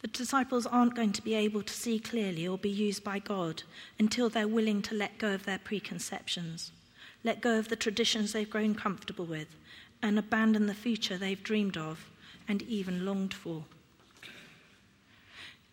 The 0.00 0.08
disciples 0.08 0.66
aren't 0.66 0.94
going 0.94 1.12
to 1.12 1.22
be 1.22 1.34
able 1.34 1.62
to 1.62 1.72
see 1.72 1.98
clearly 1.98 2.46
or 2.46 2.58
be 2.58 2.70
used 2.70 3.02
by 3.02 3.18
God 3.18 3.62
until 3.98 4.28
they're 4.28 4.48
willing 4.48 4.82
to 4.82 4.94
let 4.94 5.18
go 5.18 5.34
of 5.34 5.44
their 5.44 5.58
preconceptions, 5.58 6.70
let 7.24 7.40
go 7.40 7.58
of 7.58 7.68
the 7.68 7.76
traditions 7.76 8.32
they've 8.32 8.48
grown 8.48 8.74
comfortable 8.74 9.24
with, 9.24 9.48
and 10.02 10.18
abandon 10.18 10.66
the 10.66 10.74
future 10.74 11.18
they've 11.18 11.42
dreamed 11.42 11.76
of 11.76 12.10
and 12.46 12.62
even 12.62 13.04
longed 13.04 13.34
for. 13.34 13.64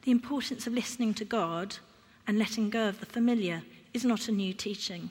The 0.03 0.11
importance 0.11 0.65
of 0.67 0.73
listening 0.73 1.13
to 1.15 1.25
God 1.25 1.77
and 2.27 2.39
letting 2.39 2.69
go 2.69 2.87
of 2.87 2.99
the 2.99 3.05
familiar 3.05 3.63
is 3.93 4.05
not 4.05 4.27
a 4.27 4.31
new 4.31 4.53
teaching. 4.53 5.09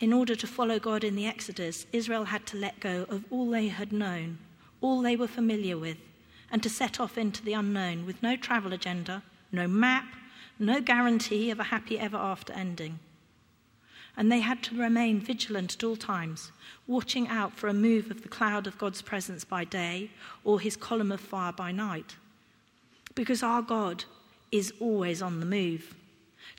In 0.00 0.12
order 0.12 0.34
to 0.34 0.46
follow 0.46 0.78
God 0.78 1.04
in 1.04 1.16
the 1.16 1.26
Exodus, 1.26 1.86
Israel 1.92 2.24
had 2.24 2.46
to 2.46 2.56
let 2.56 2.80
go 2.80 3.06
of 3.08 3.24
all 3.30 3.50
they 3.50 3.68
had 3.68 3.92
known, 3.92 4.38
all 4.80 5.00
they 5.00 5.16
were 5.16 5.28
familiar 5.28 5.78
with, 5.78 5.98
and 6.50 6.62
to 6.62 6.70
set 6.70 7.00
off 7.00 7.18
into 7.18 7.42
the 7.42 7.52
unknown 7.52 8.06
with 8.06 8.22
no 8.22 8.36
travel 8.36 8.72
agenda, 8.72 9.22
no 9.50 9.66
map, 9.66 10.06
no 10.58 10.80
guarantee 10.80 11.50
of 11.50 11.58
a 11.58 11.64
happy 11.64 11.98
ever 11.98 12.16
after 12.16 12.52
ending. 12.52 12.98
And 14.16 14.30
they 14.30 14.40
had 14.40 14.62
to 14.64 14.78
remain 14.78 15.20
vigilant 15.20 15.74
at 15.74 15.82
all 15.82 15.96
times, 15.96 16.52
watching 16.86 17.26
out 17.26 17.52
for 17.54 17.66
a 17.66 17.74
move 17.74 18.10
of 18.10 18.22
the 18.22 18.28
cloud 18.28 18.66
of 18.66 18.78
God's 18.78 19.02
presence 19.02 19.44
by 19.44 19.64
day 19.64 20.10
or 20.44 20.60
his 20.60 20.76
column 20.76 21.10
of 21.10 21.20
fire 21.20 21.52
by 21.52 21.72
night. 21.72 22.14
Because 23.16 23.42
our 23.42 23.62
God 23.62 24.04
is 24.54 24.72
always 24.78 25.20
on 25.20 25.40
the 25.40 25.46
move. 25.46 25.96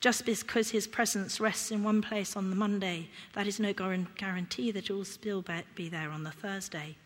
Just 0.02 0.26
because 0.26 0.70
his 0.70 0.86
presence 0.86 1.40
rests 1.40 1.72
in 1.72 1.82
one 1.82 2.02
place 2.02 2.36
on 2.36 2.50
the 2.50 2.56
Monday, 2.56 3.08
that 3.34 3.48
is 3.48 3.60
no 3.60 3.72
guarantee 3.74 4.70
that 4.72 4.90
it 4.90 4.94
will 4.94 5.06
still 5.06 5.44
be 5.76 5.88
there 5.88 6.12
on 6.12 6.24
the 6.24 6.32
Thursday. 6.32 6.98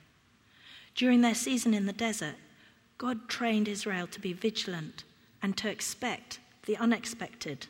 During 0.95 1.21
their 1.21 1.36
season 1.36 1.75
in 1.75 1.86
the 1.86 1.93
desert, 1.93 2.36
God 2.97 3.30
trained 3.30 3.67
Israel 3.67 4.08
to 4.08 4.19
be 4.19 4.34
vigilant 4.34 5.04
and 5.43 5.56
to 5.58 5.69
expect 5.69 6.39
the 6.65 6.75
unexpected. 6.78 7.67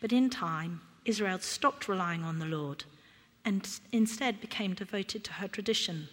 But 0.00 0.12
in 0.12 0.30
time, 0.30 0.80
Israel 1.04 1.38
stopped 1.38 1.86
relying 1.86 2.24
on 2.24 2.38
the 2.38 2.46
Lord 2.46 2.84
and 3.44 3.68
instead 3.92 4.40
became 4.40 4.72
devoted 4.72 5.22
to 5.24 5.34
her 5.34 5.48
tradition. 5.48 6.08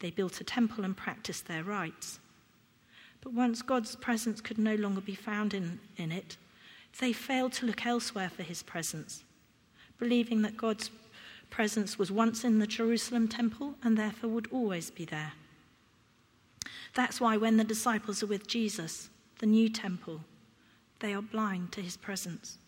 They 0.00 0.10
built 0.10 0.40
a 0.40 0.44
temple 0.44 0.84
and 0.84 0.96
practiced 0.96 1.46
their 1.46 1.62
rites. 1.62 2.18
But 3.20 3.32
once 3.32 3.62
God's 3.62 3.96
presence 3.96 4.40
could 4.40 4.58
no 4.58 4.74
longer 4.74 5.00
be 5.00 5.14
found 5.14 5.52
in, 5.54 5.80
in 5.96 6.10
it, 6.10 6.36
they 6.98 7.12
failed 7.12 7.52
to 7.54 7.66
look 7.66 7.86
elsewhere 7.86 8.30
for 8.30 8.42
his 8.42 8.62
presence, 8.62 9.24
believing 9.98 10.42
that 10.42 10.56
God's 10.56 10.90
presence 11.50 11.98
was 11.98 12.10
once 12.10 12.44
in 12.44 12.58
the 12.58 12.66
Jerusalem 12.66 13.28
temple 13.28 13.74
and 13.82 13.96
therefore 13.96 14.30
would 14.30 14.48
always 14.50 14.90
be 14.90 15.04
there. 15.04 15.32
That's 16.94 17.20
why 17.20 17.36
when 17.36 17.56
the 17.56 17.64
disciples 17.64 18.22
are 18.22 18.26
with 18.26 18.46
Jesus, 18.46 19.10
the 19.38 19.46
new 19.46 19.68
temple, 19.68 20.20
they 21.00 21.14
are 21.14 21.22
blind 21.22 21.72
to 21.72 21.80
his 21.80 21.96
presence. 21.96 22.58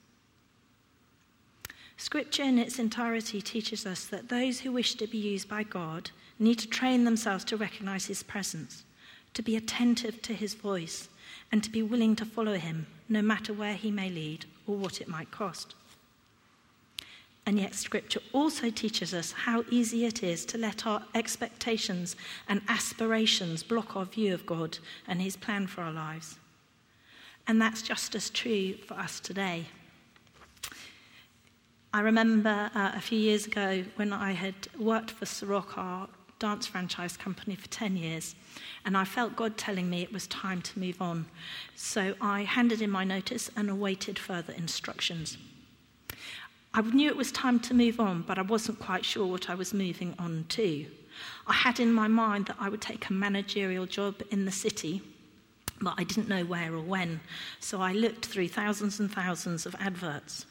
Scripture 1.96 2.42
in 2.42 2.58
its 2.58 2.78
entirety 2.78 3.40
teaches 3.40 3.86
us 3.86 4.06
that 4.06 4.28
those 4.28 4.60
who 4.60 4.72
wish 4.72 4.94
to 4.96 5.06
be 5.06 5.18
used 5.18 5.48
by 5.48 5.62
God 5.62 6.10
need 6.38 6.58
to 6.58 6.68
train 6.68 7.04
themselves 7.04 7.44
to 7.44 7.56
recognize 7.56 8.06
his 8.06 8.22
presence 8.22 8.84
to 9.34 9.42
be 9.42 9.56
attentive 9.56 10.22
to 10.22 10.34
his 10.34 10.54
voice, 10.54 11.08
and 11.50 11.62
to 11.62 11.70
be 11.70 11.82
willing 11.82 12.16
to 12.16 12.24
follow 12.24 12.54
him, 12.54 12.86
no 13.08 13.22
matter 13.22 13.52
where 13.52 13.74
he 13.74 13.90
may 13.90 14.08
lead 14.08 14.46
or 14.66 14.76
what 14.76 15.00
it 15.00 15.08
might 15.08 15.30
cost. 15.30 15.74
And 17.44 17.58
yet, 17.58 17.74
Scripture 17.74 18.20
also 18.32 18.70
teaches 18.70 19.12
us 19.12 19.32
how 19.32 19.64
easy 19.68 20.04
it 20.04 20.22
is 20.22 20.44
to 20.46 20.58
let 20.58 20.86
our 20.86 21.02
expectations 21.14 22.14
and 22.48 22.60
aspirations 22.68 23.64
block 23.64 23.96
our 23.96 24.04
view 24.04 24.32
of 24.32 24.46
God 24.46 24.78
and 25.08 25.20
His 25.20 25.36
plan 25.36 25.66
for 25.66 25.82
our 25.82 25.92
lives. 25.92 26.38
And 27.48 27.60
that's 27.60 27.82
just 27.82 28.14
as 28.14 28.30
true 28.30 28.74
for 28.74 28.94
us 28.94 29.18
today. 29.18 29.66
I 31.92 32.00
remember 32.00 32.70
uh, 32.74 32.92
a 32.94 33.00
few 33.00 33.18
years 33.18 33.46
ago 33.46 33.84
when 33.96 34.12
I 34.12 34.32
had 34.32 34.54
worked 34.78 35.10
for 35.10 35.26
Sarok, 35.26 35.76
our 35.76 36.08
dance 36.42 36.66
franchise 36.66 37.16
company 37.16 37.54
for 37.54 37.68
10 37.68 37.96
years, 37.96 38.34
and 38.84 38.96
I 38.96 39.04
felt 39.04 39.36
God 39.36 39.56
telling 39.56 39.88
me 39.88 40.02
it 40.02 40.12
was 40.12 40.26
time 40.26 40.60
to 40.62 40.78
move 40.80 41.00
on. 41.00 41.26
So 41.76 42.14
I 42.20 42.42
handed 42.42 42.82
in 42.82 42.90
my 42.90 43.04
notice 43.04 43.48
and 43.54 43.70
awaited 43.70 44.18
further 44.18 44.52
instructions. 44.52 45.38
I 46.74 46.80
knew 46.80 47.08
it 47.08 47.16
was 47.16 47.30
time 47.30 47.60
to 47.60 47.74
move 47.74 48.00
on, 48.00 48.22
but 48.22 48.38
I 48.38 48.42
wasn't 48.42 48.80
quite 48.80 49.04
sure 49.04 49.24
what 49.24 49.48
I 49.48 49.54
was 49.54 49.72
moving 49.72 50.16
on 50.18 50.46
to. 50.48 50.86
I 51.46 51.52
had 51.52 51.78
in 51.78 51.92
my 51.92 52.08
mind 52.08 52.46
that 52.46 52.56
I 52.58 52.68
would 52.68 52.80
take 52.80 53.08
a 53.08 53.12
managerial 53.12 53.86
job 53.86 54.20
in 54.32 54.44
the 54.44 54.50
city, 54.50 55.00
but 55.80 55.94
I 55.96 56.02
didn't 56.02 56.28
know 56.28 56.44
where 56.44 56.74
or 56.74 56.82
when. 56.82 57.20
So 57.60 57.80
I 57.80 57.92
looked 57.92 58.26
through 58.26 58.48
thousands 58.48 58.98
and 58.98 59.12
thousands 59.12 59.64
of 59.64 59.76
adverts. 59.78 60.44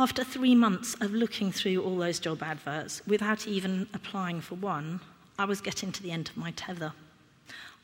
After 0.00 0.22
three 0.22 0.54
months 0.54 0.94
of 1.00 1.12
looking 1.12 1.50
through 1.50 1.82
all 1.82 1.96
those 1.96 2.20
job 2.20 2.40
adverts 2.40 3.02
without 3.08 3.48
even 3.48 3.88
applying 3.92 4.40
for 4.40 4.54
one, 4.54 5.00
I 5.36 5.44
was 5.44 5.60
getting 5.60 5.90
to 5.90 6.00
the 6.00 6.12
end 6.12 6.28
of 6.28 6.36
my 6.36 6.52
tether. 6.52 6.92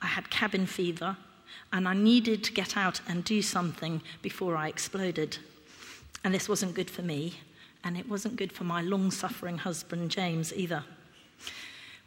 I 0.01 0.07
had 0.07 0.31
cabin 0.31 0.67
fever, 0.67 1.17
and 1.73 1.89
I 1.89 1.95
needed 1.95 2.45
to 2.45 2.53
get 2.53 2.77
out 2.77 3.01
and 3.09 3.25
do 3.25 3.43
something 3.43 4.01
before 4.23 4.57
I 4.57 4.69
exploded. 4.69 5.39
And 6.23 6.33
this 6.33 6.49
wasn't 6.49 6.75
good 6.75 6.89
for 6.89 7.03
me, 7.03 7.35
and 7.83 7.97
it 7.97 8.09
wasn't 8.09 8.37
good 8.37 8.53
for 8.53 8.63
my 8.63 8.81
long 8.81 9.11
suffering 9.11 9.59
husband, 9.59 10.13
James, 10.13 10.55
either. 10.55 10.85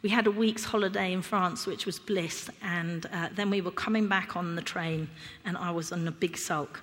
We 0.00 0.08
had 0.08 0.26
a 0.26 0.30
week's 0.30 0.64
holiday 0.64 1.12
in 1.12 1.20
France, 1.20 1.66
which 1.66 1.84
was 1.84 1.98
bliss, 1.98 2.48
and 2.62 3.04
uh, 3.12 3.28
then 3.34 3.50
we 3.50 3.60
were 3.60 3.72
coming 3.72 4.08
back 4.08 4.36
on 4.36 4.56
the 4.56 4.62
train, 4.62 5.10
and 5.44 5.58
I 5.58 5.70
was 5.70 5.92
on 5.92 6.08
a 6.08 6.12
big 6.12 6.38
sulk 6.38 6.82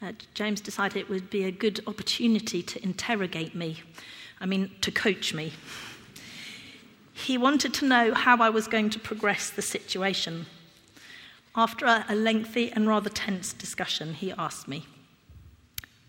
uh, 0.00 0.12
James 0.34 0.60
decided 0.60 0.96
it 0.96 1.08
would 1.08 1.30
be 1.30 1.44
a 1.44 1.50
good 1.50 1.80
opportunity 1.86 2.62
to 2.62 2.82
interrogate 2.82 3.54
me, 3.54 3.82
I 4.40 4.46
mean, 4.46 4.70
to 4.80 4.90
coach 4.90 5.34
me. 5.34 5.52
He 7.12 7.36
wanted 7.36 7.74
to 7.74 7.86
know 7.86 8.14
how 8.14 8.36
I 8.38 8.48
was 8.48 8.68
going 8.68 8.90
to 8.90 9.00
progress 9.00 9.50
the 9.50 9.62
situation. 9.62 10.46
After 11.56 12.04
a 12.08 12.14
lengthy 12.14 12.70
and 12.70 12.86
rather 12.86 13.10
tense 13.10 13.52
discussion, 13.52 14.14
he 14.14 14.32
asked 14.32 14.68
me, 14.68 14.86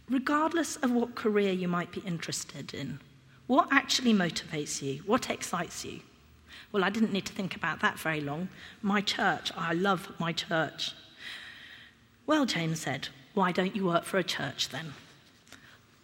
regardless 0.07 0.75
of 0.77 0.91
what 0.91 1.15
career 1.15 1.51
you 1.51 1.67
might 1.67 1.91
be 1.91 2.01
interested 2.01 2.73
in, 2.73 2.99
what 3.47 3.67
actually 3.71 4.13
motivates 4.13 4.83
you? 4.83 5.01
What 5.07 5.31
excites 5.31 5.83
you? 5.83 6.01
Well, 6.71 6.83
I 6.83 6.91
didn't 6.91 7.11
need 7.11 7.25
to 7.25 7.33
think 7.33 7.55
about 7.55 7.79
that 7.79 7.97
very 7.97 8.21
long. 8.21 8.49
My 8.83 9.01
church, 9.01 9.51
I 9.57 9.73
love 9.73 10.11
my 10.19 10.31
church. 10.31 10.93
Well, 12.27 12.45
James 12.45 12.81
said, 12.81 13.09
why 13.39 13.53
don't 13.53 13.73
you 13.73 13.85
work 13.85 14.03
for 14.03 14.17
a 14.17 14.23
church 14.37 14.67
then? 14.67 14.91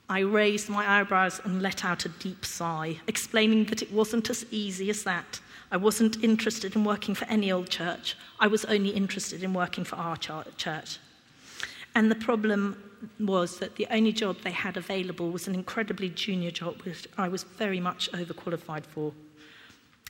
I 0.07 0.19
raised 0.19 0.69
my 0.69 0.99
eyebrows 0.99 1.41
and 1.43 1.61
let 1.61 1.83
out 1.83 2.05
a 2.05 2.09
deep 2.09 2.45
sigh, 2.45 3.01
explaining 3.07 3.65
that 3.65 3.81
it 3.81 3.91
wasn't 3.91 4.29
as 4.29 4.45
easy 4.51 4.89
as 4.89 5.03
that. 5.03 5.41
I 5.69 5.75
wasn't 5.75 6.23
interested 6.23 6.77
in 6.77 6.85
working 6.85 7.13
for 7.13 7.25
any 7.25 7.51
old 7.51 7.69
church. 7.69 8.15
I 8.39 8.47
was 8.47 8.63
only 8.63 8.91
interested 8.91 9.43
in 9.43 9.53
working 9.53 9.83
for 9.83 9.97
our 9.97 10.15
church. 10.15 10.99
And 11.93 12.09
the 12.09 12.15
problem 12.15 12.81
was 13.19 13.59
that 13.59 13.75
the 13.75 13.87
only 13.91 14.13
job 14.13 14.37
they 14.41 14.51
had 14.51 14.77
available 14.77 15.29
was 15.29 15.49
an 15.49 15.55
incredibly 15.55 16.07
junior 16.07 16.51
job, 16.51 16.83
which 16.83 17.05
I 17.17 17.27
was 17.27 17.43
very 17.43 17.81
much 17.81 18.09
overqualified 18.13 18.85
for. 18.85 19.11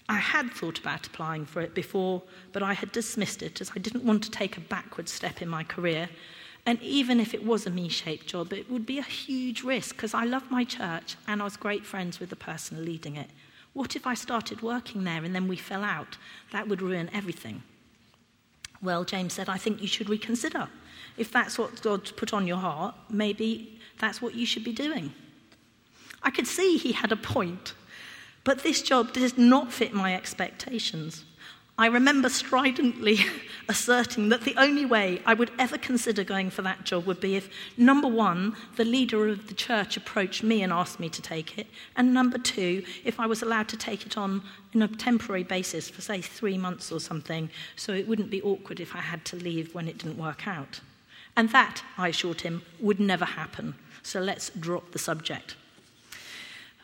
I 0.08 0.18
had 0.18 0.52
thought 0.52 0.78
about 0.78 1.08
applying 1.08 1.46
for 1.46 1.62
it 1.62 1.74
before, 1.74 2.22
but 2.54 2.62
I 2.62 2.74
had 2.74 2.92
dismissed 2.92 3.42
it 3.42 3.62
as 3.62 3.72
I 3.76 3.80
didn't 3.80 4.04
want 4.04 4.24
to 4.26 4.30
take 4.30 4.58
a 4.58 4.68
backward 4.76 5.10
step 5.10 5.42
in 5.42 5.50
my 5.50 5.64
career. 5.64 6.08
And 6.66 6.82
even 6.82 7.20
if 7.20 7.34
it 7.34 7.46
was 7.46 7.68
a 7.68 7.70
me 7.70 7.90
shaped 7.90 8.28
job, 8.28 8.52
it 8.52 8.72
would 8.72 8.86
be 8.86 8.98
a 8.98 9.04
huge 9.04 9.64
risk 9.64 9.96
because 9.96 10.14
I 10.14 10.26
love 10.26 10.50
my 10.50 10.64
church 10.64 11.16
and 11.28 11.42
I 11.42 11.46
was 11.46 11.58
great 11.58 11.86
friends 11.86 12.20
with 12.20 12.30
the 12.30 12.36
person 12.36 12.84
leading 12.84 13.16
it. 13.16 13.30
What 13.74 13.96
if 13.96 14.08
I 14.08 14.14
started 14.14 14.62
working 14.62 15.04
there 15.04 15.24
and 15.24 15.36
then 15.36 15.48
we 15.48 15.58
fell 15.58 15.84
out? 15.84 16.18
That 16.52 16.68
would 16.68 16.82
ruin 16.82 17.10
everything. 17.14 17.62
Well, 18.82 19.04
James 19.04 19.34
said, 19.34 19.50
I 19.50 19.58
think 19.58 19.82
you 19.82 19.88
should 19.88 20.10
reconsider. 20.10 20.68
If 21.18 21.32
that's 21.32 21.58
what 21.58 21.82
God's 21.82 22.12
put 22.12 22.34
on 22.34 22.48
your 22.48 22.58
heart, 22.58 22.96
maybe 23.10 23.80
that's 24.00 24.22
what 24.22 24.34
you 24.34 24.46
should 24.46 24.64
be 24.64 24.74
doing. 24.74 25.14
I 26.24 26.32
could 26.32 26.48
see 26.48 26.78
he 26.78 26.94
had 26.94 27.12
a 27.12 27.18
point. 27.18 27.74
But 28.44 28.64
this 28.64 28.82
job 28.82 29.14
does 29.14 29.38
not 29.38 29.74
fit 29.74 29.94
my 29.94 30.16
expectations. 30.16 31.26
I 31.78 31.88
remember 31.88 32.30
stridently 32.30 33.20
asserting 33.70 34.30
that 34.30 34.42
the 34.42 34.56
only 34.56 34.86
way 34.86 35.22
I 35.26 35.34
would 35.34 35.52
ever 35.60 35.78
consider 35.78 36.24
going 36.24 36.50
for 36.50 36.62
that 36.62 36.86
job 36.86 37.06
would 37.06 37.20
be 37.20 37.36
if, 37.36 37.50
number 37.76 38.08
one, 38.08 38.56
the 38.78 38.86
leader 38.86 39.28
of 39.28 39.48
the 39.48 39.54
church 39.54 39.98
approached 39.98 40.42
me 40.42 40.64
and 40.64 40.72
asked 40.72 41.02
me 41.02 41.10
to 41.10 41.22
take 41.22 41.58
it, 41.58 41.68
and 41.98 42.14
number 42.14 42.38
two, 42.38 42.84
if 43.04 43.20
I 43.20 43.26
was 43.26 43.42
allowed 43.42 43.68
to 43.70 43.78
take 43.78 44.06
it 44.06 44.18
on 44.18 44.42
a 44.74 44.88
temporary 44.88 45.44
basis 45.44 45.90
for, 45.90 46.02
say, 46.02 46.22
three 46.22 46.58
months 46.58 46.94
or 46.94 47.02
something, 47.02 47.50
so 47.76 47.92
it 47.92 48.08
wouldn't 48.08 48.30
be 48.30 48.42
awkward 48.42 48.80
if 48.80 48.96
I 48.96 49.00
had 49.00 49.26
to 49.26 49.36
leave 49.36 49.76
when 49.76 49.90
it 49.90 49.98
didn't 49.98 50.18
work 50.18 50.48
out. 50.48 50.80
And 51.36 51.50
that, 51.50 51.84
I 51.98 52.08
assured 52.08 52.42
him, 52.42 52.62
would 52.80 53.02
never 53.02 53.26
happen. 53.26 53.76
So 54.02 54.22
let's 54.22 54.50
drop 54.52 54.92
the 54.92 55.00
subject. 55.00 55.56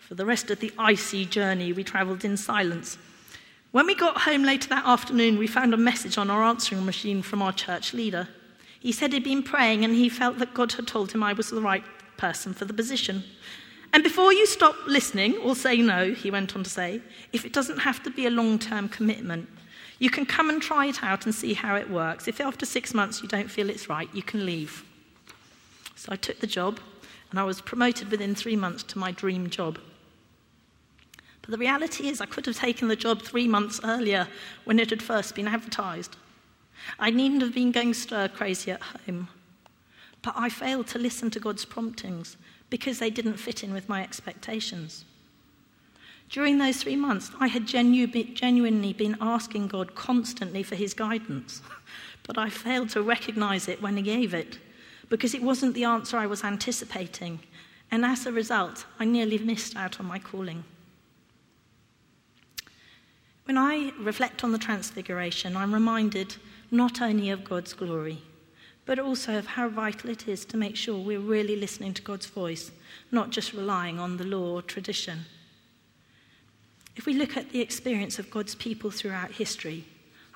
For 0.01 0.15
the 0.15 0.25
rest 0.25 0.51
of 0.51 0.59
the 0.59 0.73
icy 0.77 1.23
journey, 1.23 1.71
we 1.71 1.85
travelled 1.85 2.25
in 2.25 2.35
silence. 2.35 2.97
When 3.71 3.87
we 3.87 3.95
got 3.95 4.21
home 4.23 4.43
later 4.43 4.67
that 4.69 4.85
afternoon, 4.85 5.37
we 5.37 5.47
found 5.47 5.73
a 5.73 5.77
message 5.77 6.17
on 6.17 6.29
our 6.29 6.43
answering 6.43 6.85
machine 6.85 7.21
from 7.21 7.41
our 7.41 7.53
church 7.53 7.93
leader. 7.93 8.27
He 8.81 8.91
said 8.91 9.13
he'd 9.13 9.23
been 9.23 9.43
praying 9.43 9.85
and 9.85 9.95
he 9.95 10.09
felt 10.09 10.39
that 10.39 10.53
God 10.53 10.73
had 10.73 10.87
told 10.87 11.13
him 11.13 11.23
I 11.23 11.31
was 11.31 11.49
the 11.49 11.61
right 11.61 11.83
person 12.17 12.53
for 12.53 12.65
the 12.65 12.73
position. 12.73 13.23
And 13.93 14.03
before 14.03 14.33
you 14.33 14.45
stop 14.45 14.75
listening 14.87 15.37
or 15.37 15.55
say 15.55 15.77
no, 15.77 16.13
he 16.13 16.29
went 16.29 16.53
on 16.55 16.63
to 16.63 16.69
say, 16.69 17.01
if 17.31 17.45
it 17.45 17.53
doesn't 17.53 17.79
have 17.79 18.03
to 18.03 18.09
be 18.09 18.25
a 18.25 18.29
long 18.29 18.59
term 18.59 18.89
commitment, 18.89 19.47
you 19.99 20.09
can 20.09 20.25
come 20.25 20.49
and 20.49 20.61
try 20.61 20.87
it 20.87 21.01
out 21.01 21.25
and 21.25 21.33
see 21.33 21.53
how 21.53 21.75
it 21.75 21.89
works. 21.89 22.27
If 22.27 22.41
after 22.41 22.65
six 22.65 22.93
months 22.93 23.21
you 23.21 23.29
don't 23.29 23.51
feel 23.51 23.69
it's 23.69 23.87
right, 23.87 24.09
you 24.13 24.23
can 24.23 24.45
leave. 24.45 24.83
So 25.95 26.11
I 26.11 26.17
took 26.17 26.39
the 26.39 26.47
job 26.47 26.81
and 27.29 27.39
I 27.39 27.43
was 27.43 27.61
promoted 27.61 28.11
within 28.11 28.35
three 28.35 28.57
months 28.57 28.83
to 28.83 28.99
my 28.99 29.11
dream 29.11 29.49
job. 29.49 29.79
But 31.41 31.51
the 31.51 31.57
reality 31.57 32.07
is, 32.07 32.21
I 32.21 32.25
could 32.25 32.45
have 32.45 32.57
taken 32.57 32.87
the 32.87 32.95
job 32.95 33.21
three 33.21 33.47
months 33.47 33.79
earlier 33.83 34.27
when 34.63 34.79
it 34.79 34.89
had 34.89 35.01
first 35.01 35.35
been 35.35 35.47
advertised. 35.47 36.17
I 36.99 37.09
needn't 37.09 37.41
have 37.41 37.53
been 37.53 37.71
going 37.71 37.93
stir 37.93 38.27
crazy 38.27 38.71
at 38.71 38.81
home. 38.81 39.29
But 40.21 40.35
I 40.37 40.49
failed 40.49 40.87
to 40.87 40.99
listen 40.99 41.31
to 41.31 41.39
God's 41.39 41.65
promptings 41.65 42.37
because 42.69 42.99
they 42.99 43.09
didn't 43.09 43.37
fit 43.37 43.63
in 43.63 43.73
with 43.73 43.89
my 43.89 44.03
expectations. 44.03 45.05
During 46.29 46.59
those 46.59 46.77
three 46.77 46.95
months, 46.95 47.29
I 47.39 47.47
had 47.47 47.65
genu- 47.65 48.07
genuinely 48.07 48.93
been 48.93 49.17
asking 49.19 49.67
God 49.67 49.95
constantly 49.95 50.63
for 50.63 50.75
his 50.75 50.93
guidance, 50.93 51.61
but 52.23 52.37
I 52.37 52.49
failed 52.49 52.89
to 52.91 53.01
recognize 53.01 53.67
it 53.67 53.81
when 53.81 53.97
he 53.97 54.03
gave 54.03 54.33
it 54.33 54.57
because 55.09 55.33
it 55.33 55.43
wasn't 55.43 55.73
the 55.73 55.83
answer 55.83 56.17
I 56.17 56.25
was 56.25 56.45
anticipating. 56.45 57.41
And 57.91 58.05
as 58.05 58.25
a 58.25 58.31
result, 58.31 58.85
I 58.97 59.03
nearly 59.03 59.37
missed 59.39 59.75
out 59.75 59.99
on 59.99 60.05
my 60.05 60.19
calling. 60.19 60.63
When 63.51 63.57
I 63.57 63.91
reflect 63.99 64.45
on 64.45 64.53
the 64.53 64.57
Transfiguration, 64.57 65.57
I'm 65.57 65.73
reminded 65.73 66.37
not 66.71 67.01
only 67.01 67.31
of 67.31 67.43
God's 67.43 67.73
glory, 67.73 68.19
but 68.85 68.97
also 68.97 69.37
of 69.37 69.45
how 69.45 69.67
vital 69.67 70.09
it 70.09 70.25
is 70.25 70.45
to 70.45 70.55
make 70.55 70.77
sure 70.77 70.97
we're 70.97 71.19
really 71.19 71.57
listening 71.57 71.93
to 71.95 72.01
God's 72.01 72.27
voice, 72.27 72.71
not 73.11 73.29
just 73.29 73.51
relying 73.51 73.99
on 73.99 74.15
the 74.15 74.23
law 74.23 74.53
or 74.53 74.61
tradition. 74.61 75.25
If 76.95 77.05
we 77.05 77.13
look 77.13 77.35
at 77.35 77.49
the 77.49 77.59
experience 77.59 78.19
of 78.19 78.31
God's 78.31 78.55
people 78.55 78.89
throughout 78.89 79.31
history, 79.31 79.83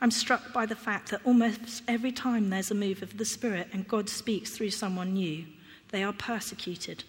I'm 0.02 0.12
struck 0.12 0.52
by 0.52 0.66
the 0.66 0.76
fact 0.76 1.12
that 1.12 1.22
almost 1.24 1.84
every 1.88 2.12
time 2.12 2.50
there's 2.50 2.72
a 2.72 2.76
move 2.76 3.02
of 3.02 3.18
the 3.18 3.24
Spirit 3.24 3.70
and 3.72 3.88
God 3.88 4.10
speaks 4.10 4.50
through 4.50 4.72
someone 4.72 5.14
new, 5.14 5.46
they 5.92 6.04
are 6.04 6.12
persecuted, 6.12 7.06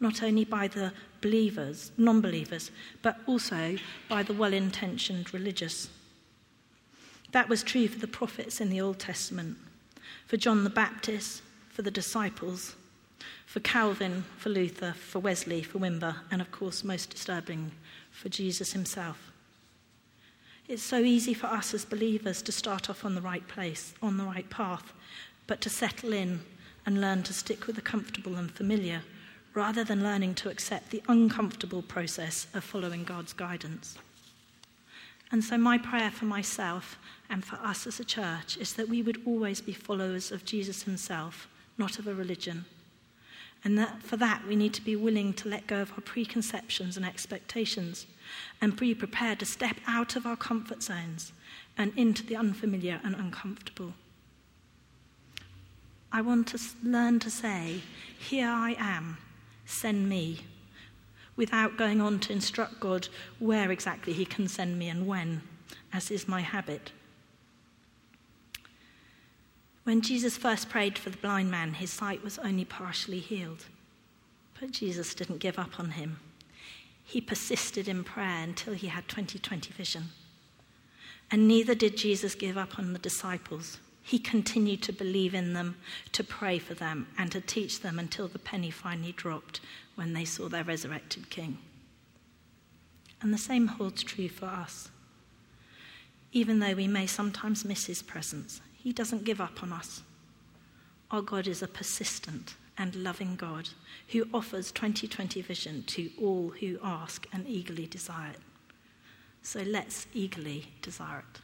not 0.00 0.22
only 0.22 0.44
by 0.44 0.68
the 0.68 0.92
believers, 1.20 1.90
non 1.96 2.20
believers, 2.20 2.70
but 3.02 3.18
also 3.26 3.76
by 4.08 4.22
the 4.22 4.32
well 4.32 4.52
intentioned 4.52 5.32
religious. 5.34 5.88
That 7.32 7.48
was 7.48 7.62
true 7.62 7.88
for 7.88 7.98
the 7.98 8.06
prophets 8.06 8.60
in 8.60 8.70
the 8.70 8.80
Old 8.80 8.98
Testament, 8.98 9.58
for 10.26 10.36
John 10.36 10.64
the 10.64 10.70
Baptist, 10.70 11.42
for 11.68 11.82
the 11.82 11.90
disciples, 11.90 12.74
for 13.44 13.60
Calvin, 13.60 14.24
for 14.36 14.48
Luther, 14.48 14.92
for 14.92 15.18
Wesley, 15.18 15.62
for 15.62 15.78
Wimber, 15.78 16.16
and 16.30 16.40
of 16.40 16.50
course, 16.50 16.84
most 16.84 17.10
disturbing, 17.10 17.72
for 18.10 18.28
Jesus 18.28 18.72
himself. 18.72 19.30
It's 20.68 20.82
so 20.82 20.98
easy 20.98 21.34
for 21.34 21.46
us 21.46 21.72
as 21.72 21.84
believers 21.84 22.42
to 22.42 22.52
start 22.52 22.90
off 22.90 23.04
on 23.04 23.14
the 23.14 23.22
right 23.22 23.46
place, 23.48 23.94
on 24.02 24.16
the 24.16 24.24
right 24.24 24.48
path, 24.50 24.92
but 25.46 25.60
to 25.62 25.70
settle 25.70 26.12
in 26.12 26.40
and 26.84 27.00
learn 27.00 27.22
to 27.24 27.32
stick 27.32 27.66
with 27.66 27.76
the 27.76 27.82
comfortable 27.82 28.36
and 28.36 28.50
familiar 28.50 29.02
rather 29.54 29.84
than 29.84 30.02
learning 30.02 30.34
to 30.34 30.50
accept 30.50 30.90
the 30.90 31.02
uncomfortable 31.08 31.82
process 31.82 32.46
of 32.54 32.64
following 32.64 33.04
God's 33.04 33.32
guidance. 33.32 33.98
And 35.30 35.44
so, 35.44 35.58
my 35.58 35.76
prayer 35.76 36.10
for 36.10 36.24
myself 36.24 36.98
and 37.28 37.44
for 37.44 37.56
us 37.56 37.86
as 37.86 38.00
a 38.00 38.04
church 38.04 38.56
is 38.56 38.74
that 38.74 38.88
we 38.88 39.02
would 39.02 39.20
always 39.26 39.60
be 39.60 39.72
followers 39.72 40.32
of 40.32 40.44
Jesus 40.44 40.84
himself, 40.84 41.48
not 41.76 41.98
of 41.98 42.06
a 42.06 42.14
religion. 42.14 42.64
And 43.64 43.76
that 43.76 44.02
for 44.02 44.16
that, 44.16 44.46
we 44.46 44.56
need 44.56 44.72
to 44.74 44.82
be 44.82 44.96
willing 44.96 45.32
to 45.34 45.48
let 45.48 45.66
go 45.66 45.82
of 45.82 45.92
our 45.92 46.00
preconceptions 46.00 46.96
and 46.96 47.04
expectations 47.04 48.06
and 48.60 48.76
be 48.76 48.94
prepared 48.94 49.40
to 49.40 49.46
step 49.46 49.76
out 49.86 50.16
of 50.16 50.26
our 50.26 50.36
comfort 50.36 50.82
zones 50.82 51.32
and 51.76 51.92
into 51.96 52.24
the 52.24 52.36
unfamiliar 52.36 53.00
and 53.04 53.14
uncomfortable. 53.14 53.94
I 56.10 56.22
want 56.22 56.48
to 56.48 56.60
learn 56.82 57.18
to 57.20 57.30
say, 57.30 57.82
Here 58.18 58.48
I 58.48 58.76
am 58.78 59.18
send 59.68 60.08
me, 60.08 60.40
without 61.36 61.76
going 61.76 62.00
on 62.00 62.18
to 62.20 62.32
instruct 62.32 62.80
God 62.80 63.08
where 63.38 63.70
exactly 63.70 64.12
He 64.12 64.24
can 64.24 64.48
send 64.48 64.78
me 64.78 64.88
and 64.88 65.06
when, 65.06 65.42
as 65.92 66.10
is 66.10 66.26
my 66.26 66.40
habit. 66.40 66.92
When 69.84 70.00
Jesus 70.02 70.36
first 70.36 70.68
prayed 70.68 70.98
for 70.98 71.10
the 71.10 71.16
blind 71.16 71.50
man, 71.50 71.72
his 71.74 71.90
sight 71.90 72.22
was 72.22 72.38
only 72.38 72.66
partially 72.66 73.20
healed. 73.20 73.64
But 74.60 74.70
Jesus 74.70 75.14
didn't 75.14 75.38
give 75.38 75.58
up 75.58 75.80
on 75.80 75.92
him. 75.92 76.18
He 77.04 77.22
persisted 77.22 77.88
in 77.88 78.04
prayer 78.04 78.42
until 78.42 78.74
he 78.74 78.88
had 78.88 79.08
20/20 79.08 79.72
vision. 79.72 80.10
And 81.30 81.48
neither 81.48 81.74
did 81.74 81.96
Jesus 81.96 82.34
give 82.34 82.58
up 82.58 82.78
on 82.78 82.92
the 82.92 82.98
disciples. 82.98 83.78
He 84.08 84.18
continued 84.18 84.82
to 84.84 84.92
believe 84.94 85.34
in 85.34 85.52
them, 85.52 85.76
to 86.12 86.24
pray 86.24 86.58
for 86.58 86.72
them, 86.72 87.08
and 87.18 87.30
to 87.30 87.42
teach 87.42 87.80
them 87.80 87.98
until 87.98 88.26
the 88.26 88.38
penny 88.38 88.70
finally 88.70 89.12
dropped 89.12 89.60
when 89.96 90.14
they 90.14 90.24
saw 90.24 90.48
their 90.48 90.64
resurrected 90.64 91.28
king. 91.28 91.58
And 93.20 93.34
the 93.34 93.38
same 93.38 93.66
holds 93.66 94.02
true 94.02 94.30
for 94.30 94.46
us. 94.46 94.88
Even 96.32 96.58
though 96.58 96.72
we 96.72 96.86
may 96.86 97.06
sometimes 97.06 97.66
miss 97.66 97.84
his 97.84 98.00
presence, 98.00 98.62
he 98.78 98.94
doesn't 98.94 99.26
give 99.26 99.42
up 99.42 99.62
on 99.62 99.74
us. 99.74 100.00
Our 101.10 101.20
God 101.20 101.46
is 101.46 101.62
a 101.62 101.68
persistent 101.68 102.54
and 102.78 102.94
loving 102.94 103.36
God 103.36 103.68
who 104.12 104.26
offers 104.32 104.72
2020 104.72 105.42
vision 105.42 105.82
to 105.82 106.10
all 106.18 106.54
who 106.60 106.78
ask 106.82 107.26
and 107.30 107.46
eagerly 107.46 107.86
desire 107.86 108.30
it. 108.30 108.40
So 109.42 109.60
let's 109.60 110.06
eagerly 110.14 110.72
desire 110.80 111.24
it. 111.34 111.40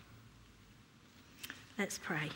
Let's 1.76 1.98
pray. 1.98 2.30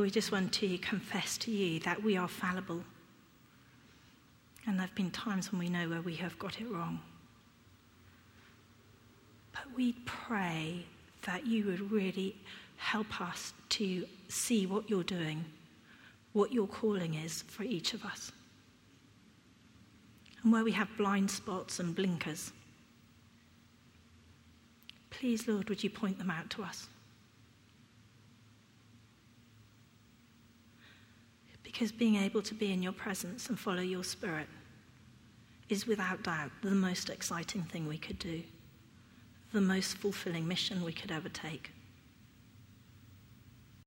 We 0.00 0.10
just 0.10 0.32
want 0.32 0.52
to 0.54 0.76
confess 0.78 1.38
to 1.38 1.52
you 1.52 1.78
that 1.80 2.02
we 2.02 2.16
are 2.16 2.26
fallible. 2.26 2.82
And 4.66 4.76
there 4.76 4.86
have 4.86 4.94
been 4.96 5.12
times 5.12 5.52
when 5.52 5.60
we 5.60 5.68
know 5.68 5.88
where 5.88 6.00
we 6.00 6.16
have 6.16 6.36
got 6.38 6.60
it 6.60 6.68
wrong. 6.68 7.00
But 9.52 9.62
we 9.76 9.94
pray 10.04 10.84
that 11.22 11.46
you 11.46 11.66
would 11.66 11.92
really 11.92 12.34
help 12.76 13.20
us 13.20 13.54
to 13.70 14.04
see 14.28 14.66
what 14.66 14.90
you're 14.90 15.04
doing, 15.04 15.44
what 16.32 16.52
your 16.52 16.66
calling 16.66 17.14
is 17.14 17.42
for 17.42 17.62
each 17.62 17.94
of 17.94 18.04
us. 18.04 18.32
And 20.42 20.52
where 20.52 20.64
we 20.64 20.72
have 20.72 20.88
blind 20.98 21.30
spots 21.30 21.78
and 21.78 21.94
blinkers, 21.94 22.52
please, 25.10 25.46
Lord, 25.46 25.68
would 25.68 25.84
you 25.84 25.90
point 25.90 26.18
them 26.18 26.30
out 26.30 26.50
to 26.50 26.62
us? 26.62 26.88
Because 31.74 31.90
being 31.90 32.14
able 32.14 32.40
to 32.42 32.54
be 32.54 32.72
in 32.72 32.84
your 32.84 32.92
presence 32.92 33.48
and 33.48 33.58
follow 33.58 33.80
your 33.80 34.04
spirit 34.04 34.46
is 35.68 35.88
without 35.88 36.22
doubt 36.22 36.52
the 36.62 36.70
most 36.70 37.10
exciting 37.10 37.64
thing 37.64 37.88
we 37.88 37.98
could 37.98 38.20
do, 38.20 38.44
the 39.52 39.60
most 39.60 39.96
fulfilling 39.96 40.46
mission 40.46 40.84
we 40.84 40.92
could 40.92 41.10
ever 41.10 41.28
take. 41.28 41.72